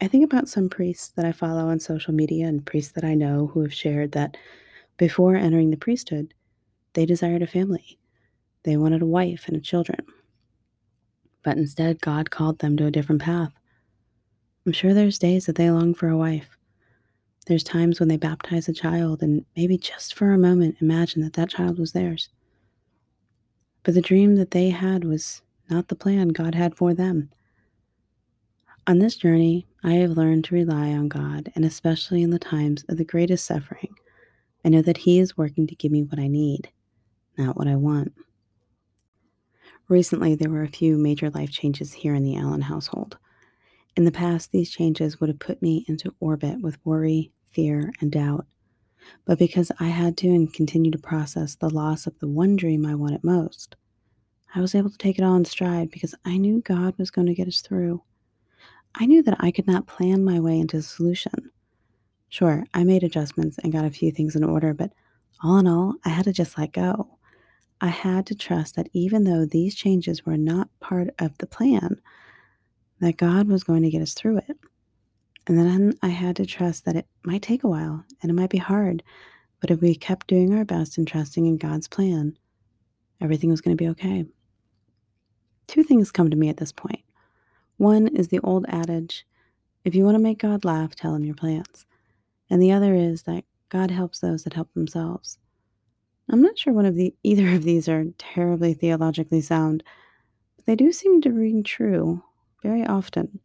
I 0.00 0.08
think 0.08 0.24
about 0.24 0.48
some 0.48 0.68
priests 0.68 1.08
that 1.10 1.24
I 1.24 1.30
follow 1.30 1.68
on 1.68 1.78
social 1.78 2.12
media 2.12 2.48
and 2.48 2.66
priests 2.66 2.92
that 2.94 3.04
I 3.04 3.14
know 3.14 3.46
who 3.46 3.60
have 3.62 3.72
shared 3.72 4.12
that 4.12 4.36
before 4.96 5.36
entering 5.36 5.70
the 5.70 5.76
priesthood, 5.76 6.34
they 6.94 7.06
desired 7.06 7.40
a 7.40 7.46
family. 7.46 8.00
They 8.64 8.76
wanted 8.76 9.00
a 9.00 9.06
wife 9.06 9.44
and 9.46 9.62
children. 9.64 10.04
But 11.44 11.56
instead, 11.56 12.00
God 12.00 12.32
called 12.32 12.58
them 12.58 12.76
to 12.76 12.86
a 12.86 12.90
different 12.90 13.22
path. 13.22 13.52
I'm 14.66 14.72
sure 14.72 14.92
there's 14.92 15.20
days 15.20 15.46
that 15.46 15.54
they 15.54 15.70
long 15.70 15.94
for 15.94 16.08
a 16.08 16.18
wife. 16.18 16.58
There's 17.46 17.62
times 17.62 18.00
when 18.00 18.08
they 18.08 18.16
baptize 18.16 18.68
a 18.68 18.72
child 18.72 19.22
and 19.22 19.44
maybe 19.56 19.78
just 19.78 20.14
for 20.14 20.32
a 20.32 20.38
moment 20.38 20.78
imagine 20.80 21.22
that 21.22 21.34
that 21.34 21.50
child 21.50 21.78
was 21.78 21.92
theirs. 21.92 22.28
But 23.86 23.94
the 23.94 24.02
dream 24.02 24.34
that 24.34 24.50
they 24.50 24.70
had 24.70 25.04
was 25.04 25.42
not 25.70 25.86
the 25.86 25.94
plan 25.94 26.30
God 26.30 26.56
had 26.56 26.74
for 26.74 26.92
them. 26.92 27.30
On 28.88 28.98
this 28.98 29.14
journey, 29.14 29.68
I 29.84 29.92
have 29.94 30.10
learned 30.10 30.42
to 30.46 30.56
rely 30.56 30.88
on 30.88 31.06
God, 31.06 31.52
and 31.54 31.64
especially 31.64 32.20
in 32.22 32.30
the 32.30 32.40
times 32.40 32.84
of 32.88 32.96
the 32.96 33.04
greatest 33.04 33.46
suffering, 33.46 33.94
I 34.64 34.70
know 34.70 34.82
that 34.82 34.96
He 34.96 35.20
is 35.20 35.36
working 35.36 35.68
to 35.68 35.76
give 35.76 35.92
me 35.92 36.02
what 36.02 36.18
I 36.18 36.26
need, 36.26 36.72
not 37.38 37.56
what 37.56 37.68
I 37.68 37.76
want. 37.76 38.12
Recently, 39.88 40.34
there 40.34 40.50
were 40.50 40.64
a 40.64 40.68
few 40.68 40.98
major 40.98 41.30
life 41.30 41.52
changes 41.52 41.92
here 41.92 42.16
in 42.16 42.24
the 42.24 42.36
Allen 42.36 42.62
household. 42.62 43.18
In 43.96 44.02
the 44.02 44.10
past, 44.10 44.50
these 44.50 44.72
changes 44.72 45.20
would 45.20 45.28
have 45.28 45.38
put 45.38 45.62
me 45.62 45.84
into 45.86 46.12
orbit 46.18 46.60
with 46.60 46.84
worry, 46.84 47.30
fear, 47.52 47.92
and 48.00 48.10
doubt. 48.10 48.46
But 49.24 49.38
because 49.38 49.72
I 49.80 49.88
had 49.88 50.16
to 50.18 50.28
and 50.28 50.52
continue 50.52 50.90
to 50.90 50.98
process 50.98 51.54
the 51.54 51.70
loss 51.70 52.06
of 52.06 52.18
the 52.18 52.28
one 52.28 52.56
dream 52.56 52.86
I 52.86 52.94
wanted 52.94 53.24
most, 53.24 53.76
I 54.54 54.60
was 54.60 54.74
able 54.74 54.90
to 54.90 54.98
take 54.98 55.18
it 55.18 55.22
all 55.22 55.36
in 55.36 55.44
stride 55.44 55.90
because 55.90 56.14
I 56.24 56.36
knew 56.36 56.60
God 56.60 56.94
was 56.98 57.10
going 57.10 57.26
to 57.26 57.34
get 57.34 57.48
us 57.48 57.60
through. 57.60 58.02
I 58.94 59.06
knew 59.06 59.22
that 59.24 59.36
I 59.40 59.50
could 59.50 59.66
not 59.66 59.86
plan 59.86 60.24
my 60.24 60.40
way 60.40 60.58
into 60.58 60.78
a 60.78 60.82
solution. 60.82 61.50
Sure, 62.28 62.64
I 62.74 62.84
made 62.84 63.04
adjustments 63.04 63.58
and 63.58 63.72
got 63.72 63.84
a 63.84 63.90
few 63.90 64.10
things 64.10 64.34
in 64.34 64.42
order, 64.44 64.72
but 64.74 64.92
all 65.42 65.58
in 65.58 65.66
all, 65.66 65.94
I 66.04 66.08
had 66.08 66.24
to 66.24 66.32
just 66.32 66.56
let 66.56 66.72
go. 66.72 67.18
I 67.80 67.88
had 67.88 68.26
to 68.26 68.34
trust 68.34 68.76
that 68.76 68.88
even 68.92 69.24
though 69.24 69.44
these 69.44 69.74
changes 69.74 70.24
were 70.24 70.38
not 70.38 70.70
part 70.80 71.08
of 71.18 71.36
the 71.38 71.46
plan, 71.46 72.00
that 73.00 73.18
God 73.18 73.48
was 73.48 73.64
going 73.64 73.82
to 73.82 73.90
get 73.90 74.02
us 74.02 74.14
through 74.14 74.38
it. 74.38 74.56
And 75.46 75.58
then 75.58 75.94
I 76.02 76.08
had 76.08 76.36
to 76.36 76.46
trust 76.46 76.84
that 76.84 76.96
it 76.96 77.06
might 77.24 77.42
take 77.42 77.62
a 77.62 77.68
while 77.68 78.04
and 78.20 78.30
it 78.30 78.34
might 78.34 78.50
be 78.50 78.58
hard, 78.58 79.02
but 79.60 79.70
if 79.70 79.80
we 79.80 79.94
kept 79.94 80.26
doing 80.26 80.52
our 80.54 80.64
best 80.64 80.98
and 80.98 81.06
trusting 81.06 81.46
in 81.46 81.56
God's 81.56 81.88
plan, 81.88 82.36
everything 83.20 83.50
was 83.50 83.60
going 83.60 83.76
to 83.76 83.82
be 83.82 83.88
okay. 83.90 84.26
Two 85.66 85.82
things 85.82 86.10
come 86.10 86.30
to 86.30 86.36
me 86.36 86.48
at 86.48 86.56
this 86.56 86.72
point. 86.72 87.02
One 87.76 88.08
is 88.08 88.28
the 88.28 88.40
old 88.40 88.66
adage 88.68 89.26
if 89.86 89.94
you 89.94 90.04
want 90.04 90.16
to 90.16 90.22
make 90.22 90.40
God 90.40 90.64
laugh, 90.64 90.96
tell 90.96 91.14
him 91.14 91.24
your 91.24 91.36
plans. 91.36 91.86
And 92.50 92.60
the 92.60 92.72
other 92.72 92.92
is 92.92 93.22
that 93.22 93.44
God 93.68 93.92
helps 93.92 94.18
those 94.18 94.42
that 94.42 94.54
help 94.54 94.74
themselves. 94.74 95.38
I'm 96.28 96.42
not 96.42 96.58
sure 96.58 96.72
one 96.72 96.86
of 96.86 96.96
the 96.96 97.14
either 97.22 97.54
of 97.54 97.62
these 97.62 97.88
are 97.88 98.06
terribly 98.18 98.74
theologically 98.74 99.40
sound, 99.40 99.84
but 100.56 100.66
they 100.66 100.74
do 100.74 100.90
seem 100.90 101.20
to 101.20 101.30
ring 101.30 101.62
true 101.62 102.24
very 102.64 102.84
often. 102.84 103.38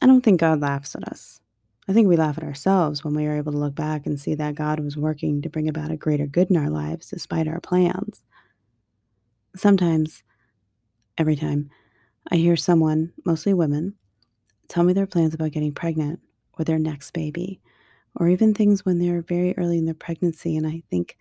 I 0.00 0.06
don't 0.06 0.22
think 0.22 0.40
God 0.40 0.60
laughs 0.60 0.94
at 0.94 1.04
us. 1.08 1.40
I 1.88 1.92
think 1.92 2.08
we 2.08 2.16
laugh 2.16 2.38
at 2.38 2.44
ourselves 2.44 3.04
when 3.04 3.14
we 3.14 3.26
are 3.26 3.36
able 3.36 3.52
to 3.52 3.58
look 3.58 3.74
back 3.74 4.06
and 4.06 4.18
see 4.18 4.34
that 4.36 4.54
God 4.54 4.80
was 4.80 4.96
working 4.96 5.42
to 5.42 5.50
bring 5.50 5.68
about 5.68 5.90
a 5.90 5.96
greater 5.96 6.26
good 6.26 6.50
in 6.50 6.56
our 6.56 6.70
lives 6.70 7.10
despite 7.10 7.46
our 7.46 7.60
plans. 7.60 8.22
Sometimes, 9.54 10.22
every 11.18 11.36
time, 11.36 11.70
I 12.30 12.36
hear 12.36 12.56
someone, 12.56 13.12
mostly 13.26 13.52
women, 13.52 13.94
tell 14.68 14.82
me 14.82 14.94
their 14.94 15.06
plans 15.06 15.34
about 15.34 15.52
getting 15.52 15.74
pregnant 15.74 16.20
or 16.58 16.64
their 16.64 16.78
next 16.78 17.10
baby, 17.12 17.60
or 18.16 18.28
even 18.28 18.54
things 18.54 18.84
when 18.84 18.98
they're 18.98 19.22
very 19.22 19.56
early 19.58 19.76
in 19.76 19.84
their 19.84 19.94
pregnancy. 19.94 20.56
And 20.56 20.66
I 20.66 20.82
think, 20.90 21.16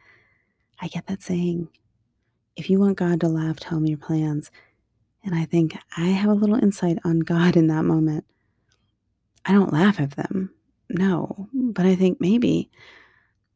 I 0.79 0.87
get 0.87 1.07
that 1.07 1.21
saying, 1.21 1.67
if 2.55 2.69
you 2.69 2.79
want 2.79 2.97
God 2.97 3.19
to 3.21 3.27
laugh, 3.27 3.59
tell 3.59 3.79
me 3.79 3.89
your 3.89 3.97
plans. 3.97 4.51
And 5.25 5.35
I 5.35 5.45
think 5.45 5.77
I 5.97 6.05
have 6.05 6.29
a 6.29 6.35
little 6.35 6.55
insight 6.55 6.99
on 7.03 7.19
God 7.19 7.57
in 7.57 7.67
that 7.67 7.83
moment. 7.83 8.25
I 9.45 9.51
don't 9.51 9.73
laugh 9.73 9.99
at 9.99 10.11
them, 10.11 10.51
no, 10.89 11.49
but 11.53 11.85
I 11.85 11.95
think 11.95 12.19
maybe, 12.21 12.69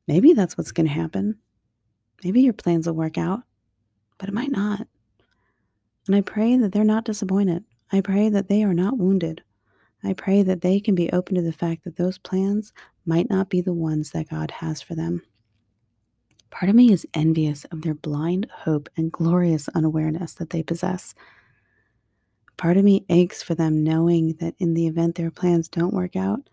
maybe 0.07 0.33
that's 0.33 0.57
what's 0.57 0.71
going 0.71 0.87
to 0.87 0.93
happen. 0.93 1.37
Maybe 2.23 2.41
your 2.41 2.53
plans 2.53 2.87
will 2.87 2.95
work 2.95 3.17
out, 3.17 3.41
but 4.17 4.27
it 4.27 4.35
might 4.35 4.51
not. 4.51 4.87
And 6.07 6.15
I 6.15 6.21
pray 6.21 6.57
that 6.57 6.71
they're 6.71 6.83
not 6.83 7.05
disappointed. 7.05 7.63
I 7.91 8.01
pray 8.01 8.29
that 8.29 8.49
they 8.49 8.63
are 8.63 8.73
not 8.73 8.97
wounded. 8.97 9.43
I 10.03 10.13
pray 10.13 10.43
that 10.43 10.61
they 10.61 10.79
can 10.79 10.95
be 10.95 11.11
open 11.11 11.35
to 11.35 11.41
the 11.41 11.51
fact 11.51 11.83
that 11.83 11.97
those 11.97 12.17
plans 12.17 12.73
might 13.05 13.29
not 13.29 13.49
be 13.49 13.61
the 13.61 13.73
ones 13.73 14.11
that 14.11 14.29
God 14.29 14.51
has 14.51 14.81
for 14.81 14.95
them. 14.95 15.21
Part 16.49 16.69
of 16.69 16.75
me 16.75 16.91
is 16.91 17.07
envious 17.13 17.65
of 17.65 17.81
their 17.81 17.93
blind 17.93 18.47
hope 18.51 18.89
and 18.95 19.11
glorious 19.11 19.67
unawareness 19.69 20.33
that 20.35 20.49
they 20.49 20.63
possess. 20.63 21.13
Part 22.57 22.77
of 22.77 22.83
me 22.83 23.05
aches 23.07 23.43
for 23.43 23.53
them 23.53 23.83
knowing 23.83 24.33
that 24.39 24.55
in 24.57 24.73
the 24.73 24.87
event 24.87 25.15
their 25.15 25.29
plans 25.29 25.69
don't 25.69 25.93
work 25.93 26.15
out, 26.15 26.49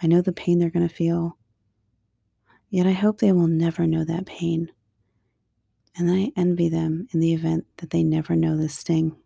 I 0.00 0.06
know 0.06 0.22
the 0.22 0.32
pain 0.32 0.58
they're 0.58 0.70
going 0.70 0.88
to 0.88 0.94
feel. 0.94 1.36
Yet 2.70 2.86
I 2.86 2.92
hope 2.92 3.18
they 3.18 3.32
will 3.32 3.46
never 3.46 3.86
know 3.86 4.04
that 4.04 4.26
pain. 4.26 4.72
And 5.96 6.10
I 6.10 6.32
envy 6.36 6.68
them 6.68 7.06
in 7.12 7.20
the 7.20 7.34
event 7.34 7.66
that 7.76 7.90
they 7.90 8.02
never 8.02 8.34
know 8.34 8.56
the 8.56 8.68
sting. 8.68 9.16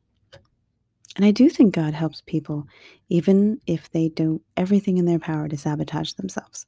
And 1.17 1.25
I 1.25 1.31
do 1.31 1.49
think 1.49 1.75
God 1.75 1.95
helps 1.95 2.21
people, 2.27 2.67
even 3.09 3.61
if 3.67 3.91
they 3.91 4.09
do 4.09 4.43
everything 4.57 4.99
in 4.99 5.07
their 5.07 5.19
power 5.19 5.49
to 5.49 5.57
sabotage 5.57 6.13
themselves. 6.13 6.67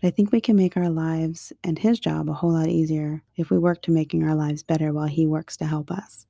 But 0.00 0.08
I 0.08 0.10
think 0.10 0.32
we 0.32 0.40
can 0.40 0.56
make 0.56 0.76
our 0.76 0.88
lives 0.88 1.52
and 1.64 1.78
His 1.78 1.98
job 1.98 2.28
a 2.28 2.34
whole 2.34 2.52
lot 2.52 2.68
easier 2.68 3.22
if 3.36 3.50
we 3.50 3.58
work 3.58 3.82
to 3.82 3.90
making 3.90 4.22
our 4.22 4.34
lives 4.34 4.62
better 4.62 4.92
while 4.92 5.06
He 5.06 5.26
works 5.26 5.56
to 5.58 5.66
help 5.66 5.90
us. 5.90 6.26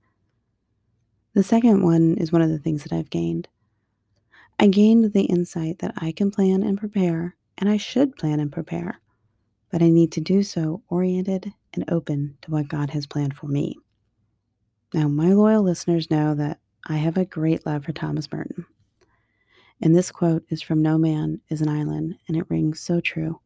The 1.37 1.43
second 1.43 1.83
one 1.83 2.15
is 2.15 2.33
one 2.33 2.41
of 2.41 2.49
the 2.49 2.59
things 2.59 2.83
that 2.85 2.95
I've 2.95 3.11
gained. 3.11 3.47
I 4.59 4.69
gained 4.69 5.13
the 5.13 5.25
insight 5.25 5.81
that 5.81 5.93
I 5.99 6.11
can 6.11 6.31
plan 6.31 6.63
and 6.63 6.79
prepare, 6.79 7.37
and 7.59 7.69
I 7.69 7.77
should 7.77 8.17
plan 8.17 8.41
and 8.41 8.51
prepare, 8.51 9.03
but 9.71 9.83
I 9.83 9.91
need 9.91 10.13
to 10.13 10.23
do 10.23 10.43
so 10.43 10.83
oriented 10.89 11.53
and 11.75 11.85
open 11.91 12.39
to 12.41 12.51
what 12.51 12.69
God 12.69 12.89
has 12.89 13.07
planned 13.07 13.37
for 13.37 13.49
me. 13.49 13.77
Now, 14.95 15.09
my 15.09 15.35
loyal 15.35 15.63
listeners 15.63 16.11
know 16.11 16.35
that 16.37 16.59
I 16.87 16.97
have 16.97 17.19
a 17.19 17.27
great 17.27 17.67
love 17.67 17.85
for 17.85 17.93
Thomas 17.93 18.33
Merton. 18.33 18.65
And 19.83 19.95
this 19.95 20.11
quote 20.11 20.43
is 20.49 20.63
from 20.63 20.81
No 20.81 20.97
Man 20.97 21.43
is 21.51 21.61
an 21.61 21.69
Island, 21.69 22.15
and 22.29 22.37
it 22.39 22.49
rings 22.49 22.81
so 22.81 22.99
true. 22.99 23.43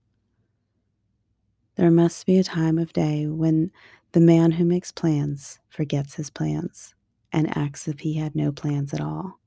There 1.75 1.91
must 1.91 2.25
be 2.25 2.39
a 2.39 2.45
time 2.45 2.79
of 2.79 2.93
day 2.93 3.27
when 3.27 3.73
the 4.13 4.21
man 4.21 4.53
who 4.53 4.65
makes 4.65 4.93
plans 4.93 5.59
forgets 5.71 6.15
his 6.15 6.31
plans 6.31 6.95
and 7.33 7.57
acts 7.57 7.87
as 7.89 7.95
if 7.95 8.01
he 8.01 8.15
had 8.15 8.35
no 8.35 8.53
plans 8.53 8.93
at 8.93 9.01
all. 9.01 9.41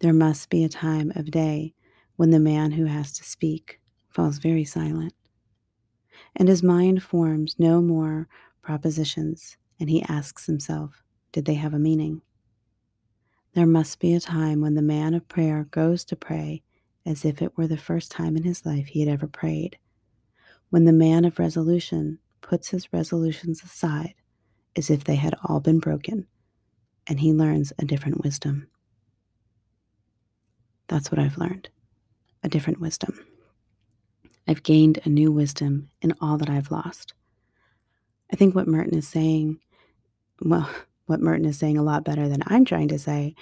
There 0.00 0.12
must 0.12 0.48
be 0.50 0.64
a 0.64 0.68
time 0.68 1.12
of 1.14 1.30
day 1.30 1.74
when 2.16 2.30
the 2.30 2.40
man 2.40 2.72
who 2.72 2.86
has 2.86 3.12
to 3.14 3.24
speak 3.24 3.80
falls 4.08 4.38
very 4.38 4.64
silent, 4.64 5.14
and 6.36 6.48
his 6.48 6.62
mind 6.62 7.02
forms 7.02 7.56
no 7.58 7.80
more 7.80 8.28
propositions, 8.62 9.56
and 9.78 9.90
he 9.90 10.02
asks 10.02 10.46
himself, 10.46 11.02
Did 11.32 11.44
they 11.44 11.54
have 11.54 11.74
a 11.74 11.78
meaning? 11.78 12.22
There 13.54 13.66
must 13.66 13.98
be 13.98 14.14
a 14.14 14.20
time 14.20 14.60
when 14.60 14.74
the 14.74 14.82
man 14.82 15.14
of 15.14 15.28
prayer 15.28 15.66
goes 15.70 16.04
to 16.06 16.16
pray 16.16 16.62
as 17.04 17.24
if 17.24 17.42
it 17.42 17.56
were 17.56 17.66
the 17.66 17.76
first 17.76 18.10
time 18.10 18.36
in 18.36 18.44
his 18.44 18.64
life 18.64 18.88
he 18.88 19.00
had 19.00 19.08
ever 19.08 19.26
prayed, 19.26 19.78
when 20.68 20.84
the 20.84 20.92
man 20.92 21.24
of 21.24 21.38
resolution 21.38 22.18
puts 22.40 22.68
his 22.68 22.92
resolutions 22.92 23.62
aside 23.62 24.14
as 24.76 24.90
if 24.90 25.04
they 25.04 25.16
had 25.16 25.34
all 25.44 25.60
been 25.60 25.80
broken, 25.80 26.26
and 27.10 27.20
he 27.20 27.34
learns 27.34 27.74
a 27.78 27.84
different 27.84 28.22
wisdom. 28.24 28.68
That's 30.88 31.10
what 31.12 31.18
I've 31.18 31.36
learned 31.38 31.68
a 32.42 32.48
different 32.48 32.80
wisdom. 32.80 33.26
I've 34.48 34.62
gained 34.62 34.98
a 35.04 35.10
new 35.10 35.30
wisdom 35.30 35.90
in 36.00 36.14
all 36.22 36.38
that 36.38 36.48
I've 36.48 36.70
lost. 36.70 37.12
I 38.32 38.36
think 38.36 38.54
what 38.54 38.66
Merton 38.66 38.96
is 38.96 39.06
saying, 39.06 39.60
well, 40.40 40.70
what 41.06 41.20
Merton 41.20 41.44
is 41.44 41.58
saying 41.58 41.76
a 41.76 41.82
lot 41.82 42.04
better 42.04 42.28
than 42.28 42.42
I'm 42.46 42.64
trying 42.64 42.88
to 42.88 42.98
say 42.98 43.34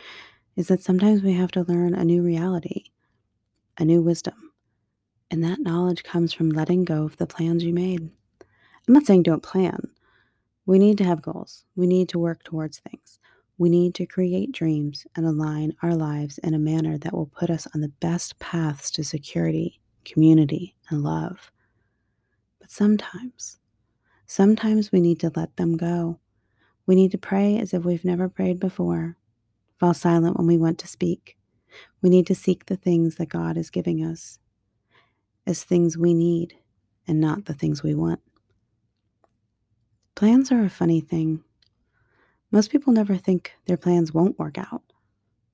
is 0.56 0.68
that 0.68 0.82
sometimes 0.82 1.22
we 1.22 1.34
have 1.34 1.52
to 1.52 1.64
learn 1.64 1.94
a 1.94 2.04
new 2.04 2.22
reality, 2.22 2.86
a 3.78 3.84
new 3.84 4.02
wisdom. 4.02 4.52
And 5.30 5.44
that 5.44 5.60
knowledge 5.60 6.02
comes 6.02 6.32
from 6.32 6.50
letting 6.50 6.84
go 6.84 7.04
of 7.04 7.18
the 7.18 7.26
plans 7.26 7.62
you 7.62 7.74
made. 7.74 8.00
I'm 8.88 8.94
not 8.94 9.06
saying 9.06 9.24
don't 9.24 9.42
plan. 9.42 9.90
We 10.66 10.78
need 10.78 10.98
to 10.98 11.04
have 11.04 11.22
goals. 11.22 11.64
We 11.76 11.86
need 11.86 12.08
to 12.10 12.18
work 12.18 12.42
towards 12.42 12.78
things. 12.80 13.18
We 13.58 13.68
need 13.68 13.94
to 13.96 14.06
create 14.06 14.52
dreams 14.52 15.04
and 15.16 15.26
align 15.26 15.74
our 15.82 15.94
lives 15.94 16.38
in 16.38 16.54
a 16.54 16.58
manner 16.60 16.96
that 16.98 17.12
will 17.12 17.26
put 17.26 17.50
us 17.50 17.66
on 17.74 17.80
the 17.80 17.88
best 17.88 18.38
paths 18.38 18.88
to 18.92 19.02
security, 19.02 19.80
community, 20.04 20.76
and 20.88 21.02
love. 21.02 21.50
But 22.60 22.70
sometimes, 22.70 23.58
sometimes 24.26 24.92
we 24.92 25.00
need 25.00 25.18
to 25.20 25.32
let 25.34 25.56
them 25.56 25.76
go. 25.76 26.20
We 26.86 26.94
need 26.94 27.10
to 27.10 27.18
pray 27.18 27.58
as 27.58 27.74
if 27.74 27.84
we've 27.84 28.04
never 28.04 28.28
prayed 28.28 28.60
before, 28.60 29.16
fall 29.80 29.92
silent 29.92 30.36
when 30.38 30.46
we 30.46 30.56
want 30.56 30.78
to 30.78 30.88
speak. 30.88 31.36
We 32.00 32.10
need 32.10 32.28
to 32.28 32.36
seek 32.36 32.66
the 32.66 32.76
things 32.76 33.16
that 33.16 33.28
God 33.28 33.56
is 33.56 33.70
giving 33.70 34.04
us 34.04 34.38
as 35.46 35.64
things 35.64 35.98
we 35.98 36.14
need 36.14 36.54
and 37.08 37.20
not 37.20 37.46
the 37.46 37.54
things 37.54 37.82
we 37.82 37.94
want. 37.94 38.20
Plans 40.14 40.52
are 40.52 40.64
a 40.64 40.70
funny 40.70 41.00
thing. 41.00 41.42
Most 42.50 42.70
people 42.70 42.94
never 42.94 43.16
think 43.16 43.52
their 43.66 43.76
plans 43.76 44.14
won't 44.14 44.38
work 44.38 44.56
out. 44.56 44.82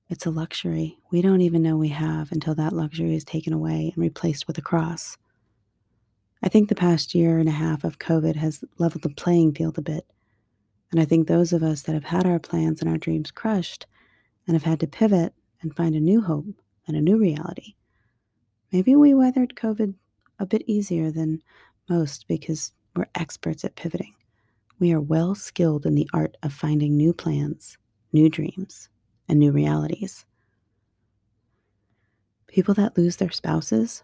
It's 0.07 0.25
a 0.25 0.31
luxury 0.31 0.97
we 1.11 1.21
don't 1.21 1.41
even 1.41 1.61
know 1.61 1.75
we 1.75 1.89
have 1.89 2.31
until 2.31 2.55
that 2.55 2.71
luxury 2.71 3.15
is 3.15 3.25
taken 3.25 3.51
away 3.51 3.91
and 3.93 4.01
replaced 4.01 4.47
with 4.47 4.57
a 4.57 4.61
cross. 4.61 5.17
I 6.41 6.47
think 6.47 6.69
the 6.69 6.75
past 6.75 7.13
year 7.13 7.37
and 7.37 7.49
a 7.49 7.53
half 7.53 7.83
of 7.83 7.99
COVID 7.99 8.37
has 8.37 8.63
leveled 8.77 9.01
the 9.01 9.09
playing 9.09 9.55
field 9.55 9.77
a 9.77 9.81
bit. 9.81 10.05
And 10.91 11.01
I 11.01 11.05
think 11.05 11.27
those 11.27 11.51
of 11.51 11.63
us 11.63 11.81
that 11.81 11.93
have 11.95 12.05
had 12.05 12.25
our 12.25 12.39
plans 12.39 12.79
and 12.79 12.89
our 12.89 12.97
dreams 12.97 13.31
crushed 13.31 13.87
and 14.47 14.55
have 14.55 14.63
had 14.63 14.79
to 14.79 14.87
pivot 14.87 15.33
and 15.61 15.75
find 15.75 15.95
a 15.95 15.99
new 15.99 16.21
hope 16.21 16.61
and 16.87 16.95
a 16.95 17.01
new 17.01 17.17
reality, 17.17 17.75
maybe 18.71 18.95
we 18.95 19.13
weathered 19.13 19.55
COVID 19.55 19.95
a 20.39 20.45
bit 20.45 20.63
easier 20.65 21.11
than 21.11 21.41
most 21.89 22.27
because 22.27 22.71
we're 22.95 23.07
experts 23.15 23.65
at 23.65 23.75
pivoting. 23.75 24.13
We 24.77 24.91
are 24.91 24.99
well 24.99 25.35
skilled 25.35 25.85
in 25.85 25.95
the 25.95 26.09
art 26.13 26.35
of 26.43 26.51
finding 26.51 26.97
new 26.97 27.13
plans, 27.13 27.77
new 28.11 28.29
dreams, 28.29 28.89
and 29.27 29.39
new 29.39 29.51
realities. 29.51 30.25
People 32.47 32.73
that 32.73 32.97
lose 32.97 33.15
their 33.15 33.31
spouses, 33.31 34.03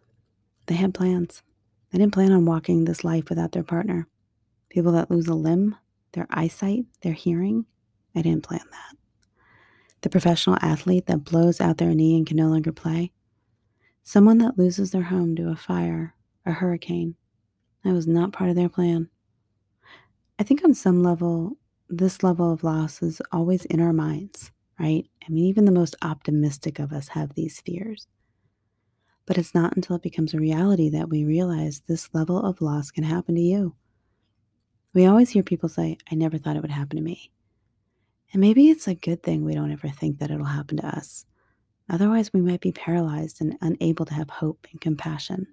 they 0.68 0.76
had 0.76 0.94
plans. 0.94 1.44
They 1.92 1.98
didn't 1.98 2.14
plan 2.14 2.32
on 2.32 2.46
walking 2.46 2.86
this 2.86 3.04
life 3.04 3.30
without 3.30 3.52
their 3.52 3.64
partner. 3.64 4.08
People 4.70 4.94
that 4.94 5.12
lose 5.12 5.28
a 5.28 5.34
limb, 5.34 5.76
their 6.14 6.28
eyesight, 6.30 6.86
their 7.02 7.14
hearing, 7.14 7.66
I 8.16 8.22
didn't 8.22 8.44
plan 8.44 8.62
that. 8.72 8.98
The 10.02 10.10
professional 10.10 10.58
athlete 10.62 11.06
that 11.08 11.26
blows 11.26 11.60
out 11.60 11.78
their 11.78 11.94
knee 11.94 12.16
and 12.16 12.26
can 12.26 12.38
no 12.38 12.48
longer 12.48 12.72
play. 12.72 13.12
Someone 14.04 14.38
that 14.40 14.58
loses 14.58 14.92
their 14.92 15.04
home 15.04 15.36
to 15.36 15.50
a 15.50 15.56
fire, 15.56 16.16
a 16.46 16.54
hurricane. 16.54 17.16
That 17.84 17.94
was 17.94 18.08
not 18.08 18.34
part 18.34 18.50
of 18.50 18.56
their 18.56 18.70
plan. 18.70 19.10
I 20.40 20.44
think 20.44 20.64
on 20.64 20.74
some 20.74 21.04
level, 21.04 21.58
this 21.90 22.24
level 22.24 22.52
of 22.52 22.64
loss 22.64 23.02
is 23.02 23.22
always 23.32 23.66
in 23.66 23.80
our 23.80 23.94
minds, 23.94 24.52
right? 24.80 25.06
I 25.26 25.32
mean, 25.32 25.46
even 25.46 25.66
the 25.66 25.72
most 25.72 25.96
optimistic 26.02 26.80
of 26.80 26.92
us 26.92 27.10
have 27.10 27.34
these 27.34 27.62
fears. 27.62 28.08
But 29.26 29.38
it's 29.38 29.54
not 29.54 29.76
until 29.76 29.96
it 29.96 30.02
becomes 30.02 30.34
a 30.34 30.40
reality 30.40 30.90
that 30.90 31.10
we 31.10 31.24
realize 31.24 31.82
this 31.82 32.10
level 32.14 32.44
of 32.44 32.62
loss 32.62 32.92
can 32.92 33.04
happen 33.04 33.36
to 33.36 33.42
you. 33.42 33.76
We 34.94 35.06
always 35.06 35.30
hear 35.30 35.44
people 35.44 35.70
say, 35.70 35.98
I 36.12 36.16
never 36.16 36.38
thought 36.38 36.56
it 36.56 36.62
would 36.62 36.72
happen 36.72 36.98
to 36.98 37.04
me. 37.04 37.32
And 38.34 38.42
maybe 38.42 38.70
it's 38.70 38.88
a 38.88 38.96
good 38.96 39.24
thing 39.24 39.44
we 39.44 39.54
don't 39.54 39.72
ever 39.72 39.90
think 39.90 40.20
that 40.20 40.32
it'll 40.32 40.46
happen 40.46 40.78
to 40.78 40.88
us. 40.88 41.26
Otherwise, 41.90 42.32
we 42.34 42.42
might 42.42 42.62
be 42.62 42.72
paralyzed 42.72 43.42
and 43.42 43.58
unable 43.62 44.06
to 44.06 44.14
have 44.14 44.30
hope 44.30 44.66
and 44.72 44.80
compassion. 44.80 45.48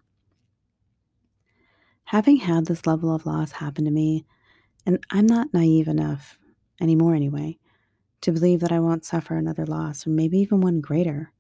Having 2.04 2.38
had 2.38 2.66
this 2.66 2.86
level 2.86 3.14
of 3.14 3.26
loss 3.26 3.52
happen 3.52 3.84
to 3.84 3.90
me, 3.90 4.24
and 4.88 5.04
I'm 5.10 5.26
not 5.26 5.52
naive 5.52 5.86
enough, 5.86 6.38
anymore 6.80 7.14
anyway, 7.14 7.58
to 8.22 8.32
believe 8.32 8.60
that 8.60 8.72
I 8.72 8.80
won't 8.80 9.04
suffer 9.04 9.36
another 9.36 9.66
loss, 9.66 10.06
or 10.06 10.10
maybe 10.10 10.38
even 10.38 10.62
one 10.62 10.80
greater, 10.80 11.30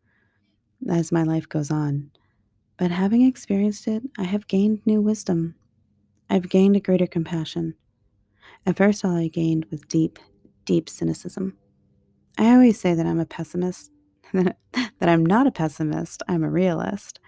as 0.86 1.10
my 1.10 1.22
life 1.22 1.48
goes 1.48 1.70
on. 1.70 2.10
But 2.76 2.90
having 2.90 3.22
experienced 3.22 3.88
it, 3.88 4.02
I 4.18 4.24
have 4.24 4.48
gained 4.48 4.82
new 4.84 5.00
wisdom. 5.00 5.54
I've 6.28 6.50
gained 6.50 6.76
a 6.76 6.80
greater 6.80 7.06
compassion. 7.06 7.74
At 8.66 8.76
first, 8.76 9.02
all 9.02 9.16
I 9.16 9.28
gained 9.28 9.64
was 9.70 9.80
deep, 9.80 10.18
deep 10.66 10.86
cynicism. 10.86 11.56
I 12.36 12.50
always 12.52 12.78
say 12.78 12.92
that 12.92 13.06
I'm 13.06 13.18
a 13.18 13.24
pessimist, 13.24 13.90
that 14.34 14.58
I'm 15.00 15.24
not 15.24 15.46
a 15.46 15.50
pessimist, 15.50 16.22
I'm 16.28 16.44
a 16.44 16.50
realist. 16.50 17.18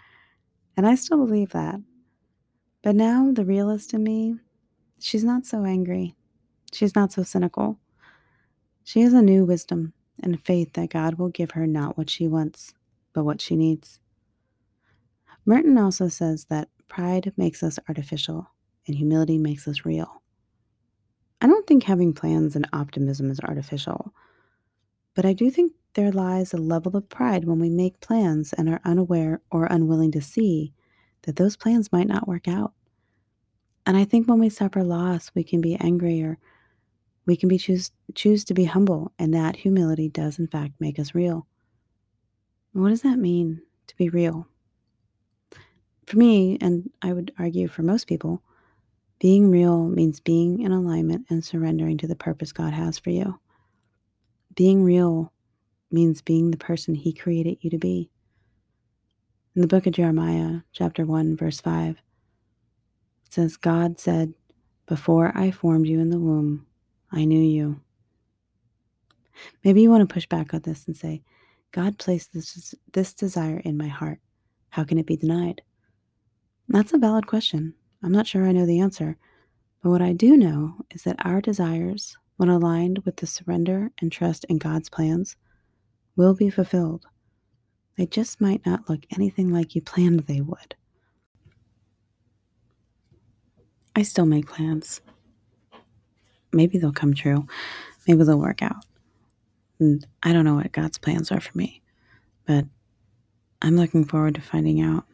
And 0.77 0.87
I 0.87 0.97
still 0.97 1.25
believe 1.25 1.53
that. 1.53 1.81
But 2.83 2.95
now 2.95 3.33
the 3.33 3.47
realist 3.47 3.95
in 3.95 4.03
me 4.03 4.37
She's 5.01 5.25
not 5.25 5.47
so 5.47 5.65
angry. 5.65 6.15
She's 6.73 6.95
not 6.95 7.11
so 7.13 7.23
cynical. 7.23 7.79
She 8.85 9.01
has 9.01 9.13
a 9.13 9.23
new 9.23 9.45
wisdom 9.45 9.95
and 10.23 10.43
faith 10.45 10.75
that 10.75 10.91
God 10.91 11.15
will 11.15 11.31
give 11.31 11.53
her 11.53 11.67
not 11.67 11.97
what 11.97 12.11
she 12.11 12.29
wants, 12.29 12.75
but 13.13 13.25
what 13.25 13.41
she 13.41 13.57
needs. 13.57 13.99
Merton 15.47 15.79
also 15.79 16.09
says 16.09 16.45
that 16.45 16.69
pride 16.87 17.33
makes 17.37 17.63
us 17.63 17.79
artificial 17.89 18.51
and 18.87 18.97
humility 18.97 19.39
makes 19.39 19.67
us 19.67 19.85
real. 19.85 20.23
I 21.41 21.47
don't 21.47 21.67
think 21.67 21.85
having 21.85 22.13
plans 22.13 22.55
and 22.55 22.69
optimism 22.73 23.31
is 23.31 23.41
artificial, 23.41 24.13
but 25.15 25.25
I 25.25 25.33
do 25.33 25.51
think 25.51 25.73
there 25.95 26.13
lies 26.13 26.53
a 26.53 26.59
level 26.59 26.97
of 26.97 27.09
pride 27.09 27.45
when 27.45 27.59
we 27.59 27.71
make 27.71 28.01
plans 28.01 28.53
and 28.53 28.69
are 28.69 28.81
unaware 28.85 29.41
or 29.51 29.65
unwilling 29.65 30.13
to 30.13 30.21
see 30.21 30.75
that 31.23 31.37
those 31.37 31.57
plans 31.57 31.91
might 31.91 32.07
not 32.07 32.29
work 32.29 32.47
out. 32.47 32.75
And 33.91 33.97
I 33.97 34.05
think 34.05 34.29
when 34.29 34.39
we 34.39 34.51
suffer 34.51 34.85
loss, 34.85 35.33
we 35.35 35.43
can 35.43 35.61
be 35.61 35.75
angry 35.75 36.23
or 36.23 36.39
we 37.27 37.35
can 37.35 37.49
be 37.49 37.59
choose 37.59 37.91
choose 38.15 38.45
to 38.45 38.55
be 38.55 38.67
humble, 38.67 39.11
and 39.19 39.35
that 39.35 39.57
humility 39.57 40.09
does 40.09 40.39
in 40.39 40.47
fact 40.47 40.75
make 40.79 41.01
us 41.01 41.13
real. 41.13 41.49
What 42.73 42.91
does 42.91 43.03
that 43.03 43.19
mean 43.19 43.63
to 43.89 43.97
be 43.97 44.09
real? 44.09 44.47
For 46.07 46.17
me, 46.19 46.57
and 46.61 46.89
I 47.03 47.13
would 47.13 47.33
argue 47.37 47.67
for 47.67 47.83
most 47.83 48.07
people, 48.07 48.45
being 49.19 49.51
real 49.51 49.89
means 49.89 50.21
being 50.21 50.61
in 50.61 50.71
alignment 50.71 51.27
and 51.29 51.45
surrendering 51.45 51.99
to 51.99 52.07
the 52.07 52.15
purpose 52.15 52.53
God 52.53 52.73
has 52.73 52.97
for 52.97 53.11
you. 53.11 53.41
Being 54.55 54.85
real 54.85 55.33
means 55.91 56.23
being 56.23 56.53
the 56.53 56.57
person 56.57 56.95
He 56.95 57.13
created 57.13 57.59
you 57.61 57.71
to 57.71 57.79
be. 57.79 58.09
In 59.57 59.63
the 59.63 59.67
book 59.67 59.89
of 59.89 59.95
Jeremiah, 59.95 60.61
chapter 60.73 61.05
1, 61.05 61.37
verse 61.37 61.61
5, 61.61 62.01
it 63.31 63.35
says, 63.35 63.57
God 63.57 64.01
said, 64.01 64.35
Before 64.87 65.31
I 65.37 65.53
formed 65.53 65.87
you 65.87 66.01
in 66.01 66.11
the 66.11 66.19
womb, 66.19 66.67
I 67.13 67.25
knew 67.25 67.41
you. 67.41 67.81
Maybe 69.63 69.83
you 69.83 69.89
want 69.89 70.09
to 70.09 70.13
push 70.13 70.27
back 70.27 70.53
on 70.53 70.63
this 70.63 70.89
and 70.89 70.97
say, 70.97 71.23
God 71.71 71.97
placed 71.97 72.35
this, 72.35 72.75
this 72.93 73.15
desire 73.15 73.61
in 73.61 73.77
my 73.77 73.87
heart. 73.87 74.19
How 74.71 74.83
can 74.83 74.99
it 74.99 75.07
be 75.07 75.17
denied? 75.17 75.63
That's 76.69 76.93
a 76.93 76.99
valid 76.99 77.29
question. 77.29 77.73
I'm 78.03 78.11
not 78.11 78.27
sure 78.27 78.49
I 78.49 78.51
know 78.51 78.67
the 78.67 78.81
answer. 78.81 79.17
But 79.81 79.91
what 79.91 80.03
I 80.03 80.13
do 80.13 80.37
know 80.37 80.75
is 80.91 81.05
that 81.05 81.25
our 81.25 81.41
desires, 81.41 82.17
when 82.37 82.49
aligned 82.49 82.99
with 83.05 83.15
the 83.19 83.29
surrender 83.29 83.93
and 84.01 84.11
trust 84.11 84.45
in 84.49 84.59
God's 84.59 84.91
plans, 84.91 85.37
will 86.17 86.35
be 86.35 86.51
fulfilled. 86.51 87.07
They 87.97 88.07
just 88.07 88.41
might 88.41 88.67
not 88.67 88.91
look 88.91 89.07
anything 89.15 89.53
like 89.53 89.77
you 89.77 89.83
planned 89.83 90.19
they 90.21 90.41
would. 90.41 90.75
I 94.01 94.03
still 94.03 94.25
make 94.25 94.47
plans. 94.49 95.03
Maybe 96.55 96.79
they'll 96.79 96.91
come 96.91 97.13
true. 97.13 97.47
Maybe 98.09 98.25
they'll 98.25 98.41
work 98.41 98.63
out. 98.63 98.87
And 99.79 100.07
I 100.23 100.33
don't 100.33 100.47
know 100.47 100.55
what 100.55 100.73
God's 100.73 100.97
plans 100.97 101.31
are 101.31 101.41
for 101.41 101.57
me, 101.57 101.83
but 102.47 102.65
I'm 103.61 103.77
looking 103.77 104.07
forward 104.07 104.37
to 104.37 104.41
finding 104.41 104.81
out. 104.81 105.05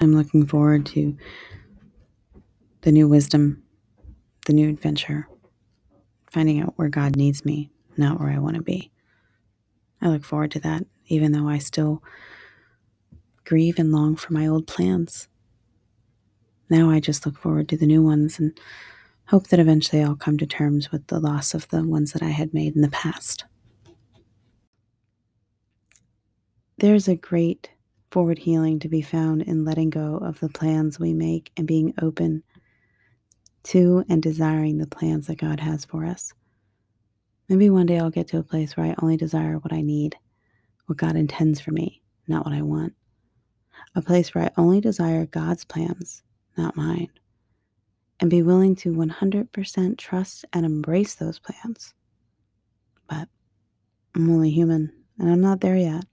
I'm 0.00 0.12
looking 0.12 0.44
forward 0.44 0.86
to 0.86 1.16
the 2.80 2.90
new 2.90 3.06
wisdom, 3.06 3.62
the 4.46 4.54
new 4.54 4.68
adventure, 4.68 5.28
finding 6.32 6.60
out 6.60 6.72
where 6.74 6.88
God 6.88 7.14
needs 7.14 7.44
me, 7.44 7.70
not 7.96 8.18
where 8.18 8.30
I 8.30 8.40
want 8.40 8.56
to 8.56 8.62
be. 8.62 8.90
I 10.02 10.08
look 10.08 10.24
forward 10.24 10.50
to 10.50 10.60
that, 10.60 10.84
even 11.06 11.30
though 11.30 11.48
I 11.48 11.58
still 11.58 12.02
grieve 13.44 13.78
and 13.78 13.92
long 13.92 14.16
for 14.16 14.32
my 14.32 14.48
old 14.48 14.66
plans. 14.66 15.28
Now 16.70 16.88
I 16.88 17.00
just 17.00 17.26
look 17.26 17.36
forward 17.36 17.68
to 17.68 17.76
the 17.76 17.86
new 17.86 18.02
ones 18.02 18.38
and 18.38 18.58
hope 19.26 19.48
that 19.48 19.60
eventually 19.60 20.02
I'll 20.02 20.16
come 20.16 20.38
to 20.38 20.46
terms 20.46 20.90
with 20.90 21.06
the 21.08 21.20
loss 21.20 21.52
of 21.52 21.68
the 21.68 21.84
ones 21.84 22.12
that 22.12 22.22
I 22.22 22.30
had 22.30 22.54
made 22.54 22.74
in 22.76 22.82
the 22.82 22.88
past. 22.88 23.44
There's 26.78 27.08
a 27.08 27.16
great 27.16 27.70
forward 28.10 28.38
healing 28.38 28.78
to 28.80 28.88
be 28.88 29.02
found 29.02 29.42
in 29.42 29.64
letting 29.64 29.90
go 29.90 30.16
of 30.16 30.40
the 30.40 30.48
plans 30.48 30.98
we 30.98 31.12
make 31.12 31.52
and 31.56 31.66
being 31.66 31.92
open 32.00 32.42
to 33.64 34.04
and 34.08 34.22
desiring 34.22 34.78
the 34.78 34.86
plans 34.86 35.26
that 35.26 35.38
God 35.38 35.60
has 35.60 35.84
for 35.84 36.06
us. 36.06 36.32
Maybe 37.48 37.68
one 37.68 37.86
day 37.86 37.98
I'll 37.98 38.10
get 38.10 38.28
to 38.28 38.38
a 38.38 38.44
place 38.44 38.76
where 38.76 38.86
I 38.86 38.94
only 39.02 39.16
desire 39.16 39.58
what 39.58 39.72
I 39.72 39.82
need, 39.82 40.16
what 40.86 40.98
God 40.98 41.16
intends 41.16 41.60
for 41.60 41.72
me, 41.72 42.00
not 42.28 42.44
what 42.44 42.54
I 42.54 42.62
want. 42.62 42.94
A 43.94 44.02
place 44.02 44.34
where 44.34 44.44
I 44.44 44.50
only 44.56 44.80
desire 44.80 45.26
God's 45.26 45.64
plans, 45.64 46.22
not 46.60 46.76
mine. 46.76 47.08
And 48.20 48.28
be 48.28 48.42
willing 48.42 48.76
to 48.76 48.92
100% 48.92 49.98
trust 49.98 50.44
and 50.52 50.66
embrace 50.66 51.14
those 51.14 51.38
plans. 51.38 51.94
But 53.08 53.28
I'm 54.14 54.28
only 54.30 54.50
human 54.50 54.92
and 55.18 55.30
I'm 55.30 55.40
not 55.40 55.62
there 55.62 55.76
yet. 55.76 56.04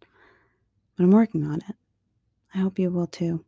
But 0.96 1.04
I'm 1.04 1.12
working 1.12 1.44
on 1.44 1.58
it. 1.68 1.76
I 2.56 2.60
hope 2.60 2.80
you 2.80 2.90
will 2.90 3.08
too. 3.08 3.44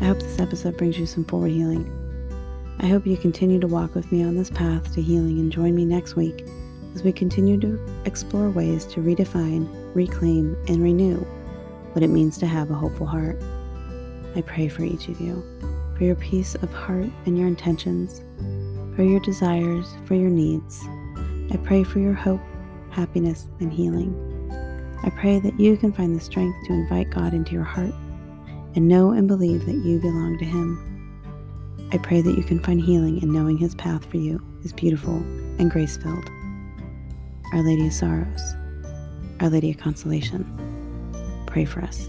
I 0.00 0.06
hope 0.06 0.18
this 0.18 0.40
episode 0.40 0.76
brings 0.76 0.98
you 0.98 1.06
some 1.06 1.24
forward 1.24 1.52
healing. 1.52 1.88
I 2.80 2.86
hope 2.86 3.06
you 3.06 3.16
continue 3.16 3.60
to 3.60 3.68
walk 3.68 3.94
with 3.94 4.10
me 4.10 4.24
on 4.24 4.34
this 4.34 4.50
path 4.50 4.92
to 4.94 5.02
healing 5.02 5.38
and 5.38 5.52
join 5.52 5.76
me 5.76 5.84
next 5.84 6.16
week 6.16 6.44
as 6.94 7.02
we 7.02 7.12
continue 7.12 7.58
to 7.60 7.78
explore 8.04 8.50
ways 8.50 8.84
to 8.86 9.00
redefine, 9.00 9.68
reclaim, 9.94 10.56
and 10.68 10.82
renew 10.82 11.18
what 11.92 12.02
it 12.02 12.08
means 12.08 12.38
to 12.38 12.46
have 12.46 12.70
a 12.70 12.74
hopeful 12.74 13.06
heart. 13.06 13.40
I 14.36 14.42
pray 14.42 14.68
for 14.68 14.84
each 14.84 15.08
of 15.08 15.20
you, 15.20 15.42
for 15.96 16.04
your 16.04 16.14
peace 16.14 16.54
of 16.54 16.72
heart 16.72 17.08
and 17.26 17.38
your 17.38 17.48
intentions, 17.48 18.22
for 18.94 19.02
your 19.02 19.20
desires, 19.20 19.86
for 20.04 20.14
your 20.14 20.30
needs. 20.30 20.82
I 21.50 21.56
pray 21.64 21.82
for 21.82 21.98
your 21.98 22.14
hope, 22.14 22.40
happiness, 22.90 23.48
and 23.60 23.72
healing. 23.72 24.14
I 25.02 25.10
pray 25.10 25.40
that 25.40 25.58
you 25.58 25.76
can 25.76 25.92
find 25.92 26.14
the 26.14 26.20
strength 26.20 26.56
to 26.66 26.74
invite 26.74 27.10
God 27.10 27.34
into 27.34 27.52
your 27.52 27.64
heart 27.64 27.94
and 28.74 28.86
know 28.86 29.10
and 29.10 29.26
believe 29.26 29.66
that 29.66 29.76
you 29.76 29.98
belong 29.98 30.38
to 30.38 30.44
Him. 30.44 30.86
I 31.92 31.98
pray 31.98 32.20
that 32.20 32.36
you 32.36 32.44
can 32.44 32.60
find 32.60 32.80
healing 32.80 33.20
in 33.22 33.32
knowing 33.32 33.58
His 33.58 33.74
path 33.74 34.04
for 34.04 34.18
you 34.18 34.40
is 34.62 34.72
beautiful 34.72 35.16
and 35.58 35.70
grace 35.70 35.96
filled. 35.96 36.30
Our 37.52 37.62
Lady 37.62 37.88
of 37.88 37.92
Sorrows, 37.92 38.54
Our 39.40 39.50
Lady 39.50 39.72
of 39.72 39.78
Consolation, 39.78 40.46
pray 41.48 41.64
for 41.64 41.80
us. 41.80 42.08